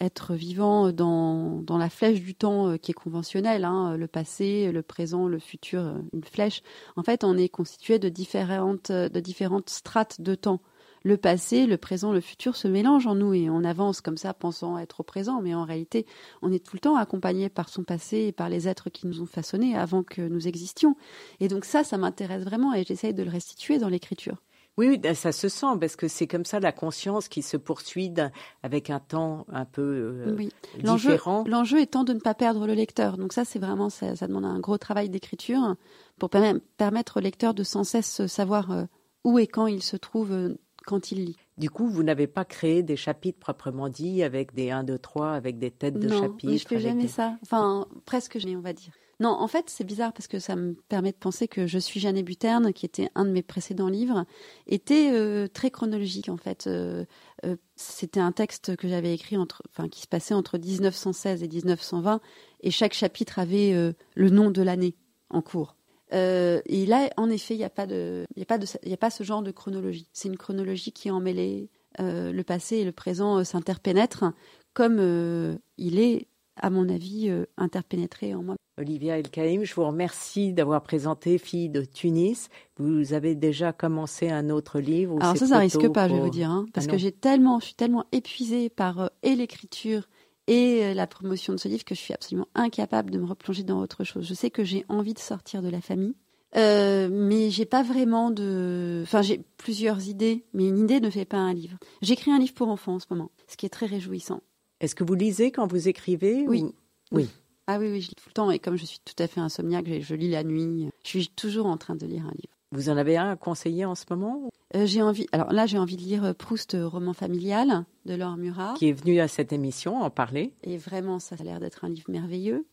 être 0.00 0.34
vivant 0.34 0.92
dans, 0.92 1.62
dans 1.62 1.78
la 1.78 1.90
flèche 1.90 2.20
du 2.20 2.34
temps 2.34 2.76
qui 2.78 2.92
est 2.92 2.94
conventionnelle, 2.94 3.64
hein, 3.64 3.96
le 3.96 4.06
passé, 4.06 4.70
le 4.72 4.82
présent, 4.82 5.28
le 5.28 5.38
futur, 5.38 5.94
une 6.12 6.24
flèche. 6.24 6.62
En 6.96 7.02
fait, 7.02 7.24
on 7.24 7.36
est 7.36 7.48
constitué 7.48 7.98
de 7.98 8.08
différentes, 8.08 8.92
de 8.92 9.20
différentes 9.20 9.70
strates 9.70 10.20
de 10.20 10.34
temps 10.34 10.60
le 11.02 11.16
passé, 11.16 11.66
le 11.66 11.76
présent, 11.76 12.12
le 12.12 12.20
futur 12.20 12.56
se 12.56 12.68
mélangent 12.68 13.06
en 13.06 13.14
nous 13.14 13.34
et 13.34 13.50
on 13.50 13.64
avance 13.64 14.00
comme 14.00 14.16
ça 14.16 14.34
pensant 14.34 14.78
être 14.78 15.00
au 15.00 15.02
présent, 15.02 15.40
mais 15.40 15.54
en 15.54 15.64
réalité, 15.64 16.06
on 16.42 16.52
est 16.52 16.64
tout 16.64 16.76
le 16.76 16.80
temps 16.80 16.96
accompagné 16.96 17.48
par 17.48 17.68
son 17.68 17.84
passé 17.84 18.26
et 18.26 18.32
par 18.32 18.48
les 18.48 18.68
êtres 18.68 18.90
qui 18.90 19.06
nous 19.06 19.22
ont 19.22 19.26
façonnés 19.26 19.76
avant 19.76 20.02
que 20.02 20.22
nous 20.22 20.48
existions. 20.48 20.96
Et 21.40 21.48
donc 21.48 21.64
ça, 21.64 21.84
ça 21.84 21.98
m'intéresse 21.98 22.44
vraiment 22.44 22.74
et 22.74 22.84
j'essaye 22.84 23.14
de 23.14 23.22
le 23.22 23.30
restituer 23.30 23.78
dans 23.78 23.88
l'écriture. 23.88 24.36
Oui, 24.78 24.96
ben, 24.96 25.12
ça 25.12 25.32
se 25.32 25.48
sent 25.48 25.76
parce 25.80 25.96
que 25.96 26.06
c'est 26.06 26.28
comme 26.28 26.44
ça 26.44 26.60
la 26.60 26.70
conscience 26.70 27.26
qui 27.26 27.42
se 27.42 27.56
poursuit 27.56 28.14
avec 28.62 28.90
un 28.90 29.00
temps 29.00 29.44
un 29.48 29.64
peu 29.64 29.82
euh, 29.82 30.36
oui. 30.38 30.50
différent. 30.78 31.42
L'enjeu 31.48 31.80
étant 31.80 32.04
de 32.04 32.12
ne 32.12 32.20
pas 32.20 32.34
perdre 32.34 32.64
le 32.64 32.74
lecteur. 32.74 33.18
Donc 33.18 33.32
ça, 33.32 33.44
c'est 33.44 33.58
vraiment 33.58 33.90
ça, 33.90 34.14
demande 34.14 34.44
un 34.44 34.60
gros 34.60 34.78
travail 34.78 35.10
d'écriture 35.10 35.74
pour 36.20 36.30
permettre 36.30 37.16
au 37.16 37.20
lecteur 37.20 37.54
de 37.54 37.64
sans 37.64 37.82
cesse 37.82 38.24
savoir 38.28 38.70
euh, 38.70 38.84
où 39.24 39.40
et 39.40 39.48
quand 39.48 39.66
il 39.66 39.82
se 39.82 39.96
trouve 39.96 40.30
euh, 40.30 40.54
quand 40.86 41.10
il 41.10 41.24
lit. 41.24 41.36
Du 41.58 41.70
coup, 41.70 41.88
vous 41.88 42.04
n'avez 42.04 42.28
pas 42.28 42.44
créé 42.44 42.84
des 42.84 42.96
chapitres 42.96 43.40
proprement 43.40 43.88
dits 43.88 44.22
avec 44.22 44.54
des 44.54 44.70
1, 44.70 44.84
2, 44.84 44.96
3, 44.96 45.32
avec 45.32 45.58
des 45.58 45.72
têtes 45.72 45.98
de 45.98 46.08
chapitres 46.08 46.46
Non, 46.46 46.56
je 46.56 46.68
fais 46.68 46.78
jamais 46.78 47.08
ça. 47.08 47.36
Enfin, 47.42 47.88
presque 48.06 48.38
jamais, 48.38 48.56
on 48.56 48.60
va 48.60 48.72
dire. 48.72 48.92
Non, 49.20 49.30
en 49.30 49.48
fait, 49.48 49.68
c'est 49.68 49.84
bizarre 49.84 50.12
parce 50.12 50.28
que 50.28 50.38
ça 50.38 50.54
me 50.54 50.74
permet 50.88 51.10
de 51.10 51.16
penser 51.16 51.48
que 51.48 51.66
Je 51.66 51.78
suis 51.78 51.98
Jeanne 51.98 52.22
Buterne, 52.22 52.72
qui 52.72 52.86
était 52.86 53.10
un 53.16 53.24
de 53.24 53.30
mes 53.30 53.42
précédents 53.42 53.88
livres, 53.88 54.24
était 54.68 55.10
euh, 55.12 55.48
très 55.48 55.72
chronologique 55.72 56.28
en 56.28 56.36
fait. 56.36 56.68
Euh, 56.68 57.04
euh, 57.44 57.56
c'était 57.74 58.20
un 58.20 58.30
texte 58.30 58.76
que 58.76 58.86
j'avais 58.88 59.12
écrit 59.12 59.36
entre, 59.36 59.62
qui 59.90 60.02
se 60.02 60.06
passait 60.06 60.34
entre 60.34 60.56
1916 60.56 61.42
et 61.42 61.48
1920, 61.48 62.20
et 62.60 62.70
chaque 62.70 62.94
chapitre 62.94 63.40
avait 63.40 63.72
le 64.14 64.30
nom 64.30 64.50
de 64.50 64.62
l'année 64.62 64.96
en 65.30 65.42
cours. 65.42 65.76
Et 66.10 66.86
là, 66.86 67.10
en 67.16 67.28
effet, 67.30 67.54
il 67.54 67.58
n'y 67.58 67.64
a 67.64 67.70
pas 67.70 67.84
a 67.84 68.92
a 68.92 68.96
pas 68.96 69.10
ce 69.10 69.24
genre 69.24 69.42
de 69.42 69.50
chronologie. 69.50 70.08
C'est 70.12 70.28
une 70.28 70.36
chronologie 70.36 70.92
qui 70.92 71.08
est 71.08 71.12
emmêlée. 71.12 71.70
Le 71.98 72.42
passé 72.42 72.78
et 72.78 72.84
le 72.84 72.92
présent 72.92 73.44
s'interpénètrent, 73.44 74.32
comme 74.74 75.58
il 75.76 75.98
est, 76.00 76.26
à 76.56 76.70
mon 76.70 76.88
avis, 76.88 77.30
interpénétré 77.56 78.34
en 78.34 78.42
moi. 78.42 78.56
Olivia 78.78 79.18
El 79.18 79.28
Kaïm, 79.28 79.64
je 79.64 79.74
vous 79.74 79.84
remercie 79.84 80.52
d'avoir 80.52 80.82
présenté 80.82 81.38
Fille 81.38 81.68
de 81.68 81.82
Tunis. 81.82 82.48
Vous 82.76 83.12
avez 83.12 83.34
déjà 83.34 83.72
commencé 83.72 84.30
un 84.30 84.50
autre 84.50 84.78
livre. 84.80 85.18
Alors 85.20 85.36
ça, 85.36 85.46
ça 85.46 85.58
risque 85.58 85.88
pas, 85.88 86.08
je 86.08 86.14
vais 86.14 86.20
vous 86.20 86.30
dire, 86.30 86.50
hein, 86.50 86.66
parce 86.72 86.86
ah 86.86 86.92
que 86.92 86.98
j'ai 86.98 87.12
tellement, 87.12 87.60
je 87.60 87.66
suis 87.66 87.74
tellement 87.74 88.04
épuisée 88.12 88.68
par 88.68 89.10
et 89.22 89.34
l'écriture 89.34 90.08
et 90.46 90.84
euh, 90.84 90.94
la 90.94 91.06
promotion 91.06 91.52
de 91.52 91.58
ce 91.58 91.68
livre 91.68 91.84
que 91.84 91.94
je 91.94 92.00
suis 92.00 92.14
absolument 92.14 92.48
incapable 92.54 93.10
de 93.10 93.18
me 93.18 93.26
replonger 93.26 93.64
dans 93.64 93.80
autre 93.80 94.04
chose. 94.04 94.26
Je 94.26 94.34
sais 94.34 94.50
que 94.50 94.64
j'ai 94.64 94.84
envie 94.88 95.14
de 95.14 95.18
sortir 95.18 95.60
de 95.60 95.68
la 95.68 95.80
famille, 95.80 96.14
euh, 96.56 97.08
mais 97.10 97.50
j'ai 97.50 97.66
pas 97.66 97.82
vraiment 97.82 98.30
de. 98.30 99.00
Enfin, 99.02 99.22
j'ai 99.22 99.42
plusieurs 99.56 100.08
idées, 100.08 100.44
mais 100.54 100.68
une 100.68 100.78
idée 100.78 101.00
ne 101.00 101.10
fait 101.10 101.26
pas 101.26 101.36
un 101.36 101.52
livre. 101.52 101.78
J'écris 102.00 102.30
un 102.30 102.38
livre 102.38 102.54
pour 102.54 102.68
enfants 102.68 102.94
en 102.94 103.00
ce 103.00 103.06
moment, 103.10 103.30
ce 103.46 103.56
qui 103.56 103.66
est 103.66 103.70
très 103.70 103.86
réjouissant. 103.86 104.40
Est-ce 104.80 104.94
que 104.94 105.04
vous 105.04 105.14
lisez 105.14 105.50
quand 105.50 105.66
vous 105.66 105.88
écrivez 105.88 106.46
Oui. 106.46 106.64
Oui. 107.10 107.28
Ah 107.70 107.78
oui, 107.78 107.90
oui, 107.90 108.00
je 108.00 108.08
lis 108.08 108.14
tout 108.14 108.28
le 108.28 108.32
temps. 108.32 108.50
Et 108.50 108.58
comme 108.58 108.76
je 108.76 108.86
suis 108.86 108.98
tout 109.04 109.22
à 109.22 109.26
fait 109.26 109.40
insomniaque, 109.40 109.86
je 110.00 110.14
lis 110.14 110.30
la 110.30 110.42
nuit. 110.42 110.88
Je 111.04 111.08
suis 111.08 111.28
toujours 111.28 111.66
en 111.66 111.76
train 111.76 111.94
de 111.94 112.06
lire 112.06 112.22
un 112.24 112.30
livre. 112.30 112.54
Vous 112.72 112.88
en 112.88 112.96
avez 112.96 113.18
un 113.18 113.30
à 113.30 113.36
conseiller 113.36 113.84
en 113.84 113.94
ce 113.94 114.04
moment 114.08 114.48
euh, 114.74 114.86
J'ai 114.86 115.02
envie. 115.02 115.26
Alors 115.32 115.52
là, 115.52 115.66
j'ai 115.66 115.78
envie 115.78 115.98
de 115.98 116.02
lire 116.02 116.34
Proust, 116.34 116.74
roman 116.80 117.12
familial 117.12 117.84
de 118.06 118.14
Laure 118.14 118.38
Murat, 118.38 118.74
qui 118.78 118.88
est 118.88 118.92
venu 118.92 119.20
à 119.20 119.28
cette 119.28 119.52
émission 119.52 120.00
en 120.00 120.08
parler. 120.08 120.54
Et 120.64 120.78
vraiment, 120.78 121.18
ça 121.18 121.36
a 121.38 121.42
l'air 121.42 121.60
d'être 121.60 121.84
un 121.84 121.90
livre 121.90 122.10
merveilleux. 122.10 122.66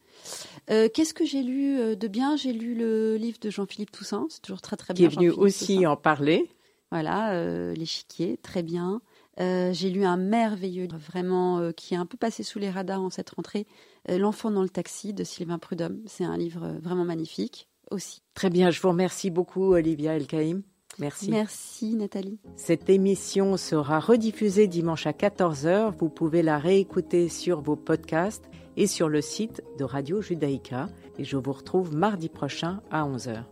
Euh, 0.70 0.88
qu'est-ce 0.94 1.14
que 1.14 1.26
j'ai 1.26 1.44
lu 1.44 1.78
euh, 1.78 1.96
de 1.96 2.08
bien? 2.08 2.38
J'ai 2.38 2.54
lu 2.54 2.74
le 2.74 3.18
livre 3.18 3.38
de 3.42 3.50
Jean-Philippe 3.50 3.92
Toussaint. 3.92 4.28
C'est 4.30 4.42
toujours 4.42 4.62
très 4.62 4.78
très 4.78 4.94
bien. 4.94 5.10
Qui 5.10 5.14
est 5.14 5.18
venu 5.18 5.30
aussi 5.30 5.86
en 5.86 5.98
parler. 5.98 6.50
Voilà, 6.92 7.74
l'échiquier, 7.74 8.38
très 8.38 8.64
bien. 8.64 9.02
j'ai 9.38 9.90
lu 9.90 10.06
un 10.06 10.16
merveilleux, 10.16 10.88
vraiment, 10.94 11.72
qui 11.74 11.96
est 11.96 11.98
un 11.98 12.06
peu 12.06 12.16
passé 12.16 12.44
sous 12.44 12.60
les 12.60 12.70
radars 12.70 13.02
en 13.02 13.10
cette 13.10 13.32
rentrée, 13.32 13.66
L'enfant 14.08 14.52
dans 14.52 14.62
le 14.62 14.70
taxi 14.70 15.14
de 15.14 15.24
Sylvain 15.24 15.58
Prudhomme. 15.58 16.02
C'est 16.06 16.26
un 16.26 16.38
livre 16.38 16.76
vraiment 16.82 17.06
magnifique 17.06 17.70
aussi. 17.92 18.22
Très 18.34 18.50
bien, 18.50 18.72
je 18.72 18.82
vous 18.82 18.90
remercie 18.90 19.30
beaucoup 19.30 19.74
Olivia 19.74 20.16
Elkaïm. 20.16 20.64
Merci. 21.00 21.30
Merci 21.30 21.96
Nathalie. 21.96 22.40
Cette 22.56 22.90
émission 22.90 23.58
sera 23.58 24.00
rediffusée 24.00 24.68
dimanche 24.68 25.08
à 25.08 25.12
14h. 25.12 25.94
Vous 25.98 26.10
pouvez 26.10 26.42
la 26.42 26.58
réécouter 26.58 27.28
sur 27.28 27.62
vos 27.62 27.76
podcasts 27.76 28.50
et 28.78 28.88
sur 28.88 29.10
le 29.10 29.22
site 29.22 29.62
de 29.78 29.84
Radio 29.84 30.22
Judaïka. 30.22 30.88
Et 31.18 31.24
je 31.24 31.38
vous 31.38 31.52
retrouve 31.52 31.94
mardi 31.94 32.30
prochain 32.30 32.82
à 32.92 33.04
11h. 33.04 33.44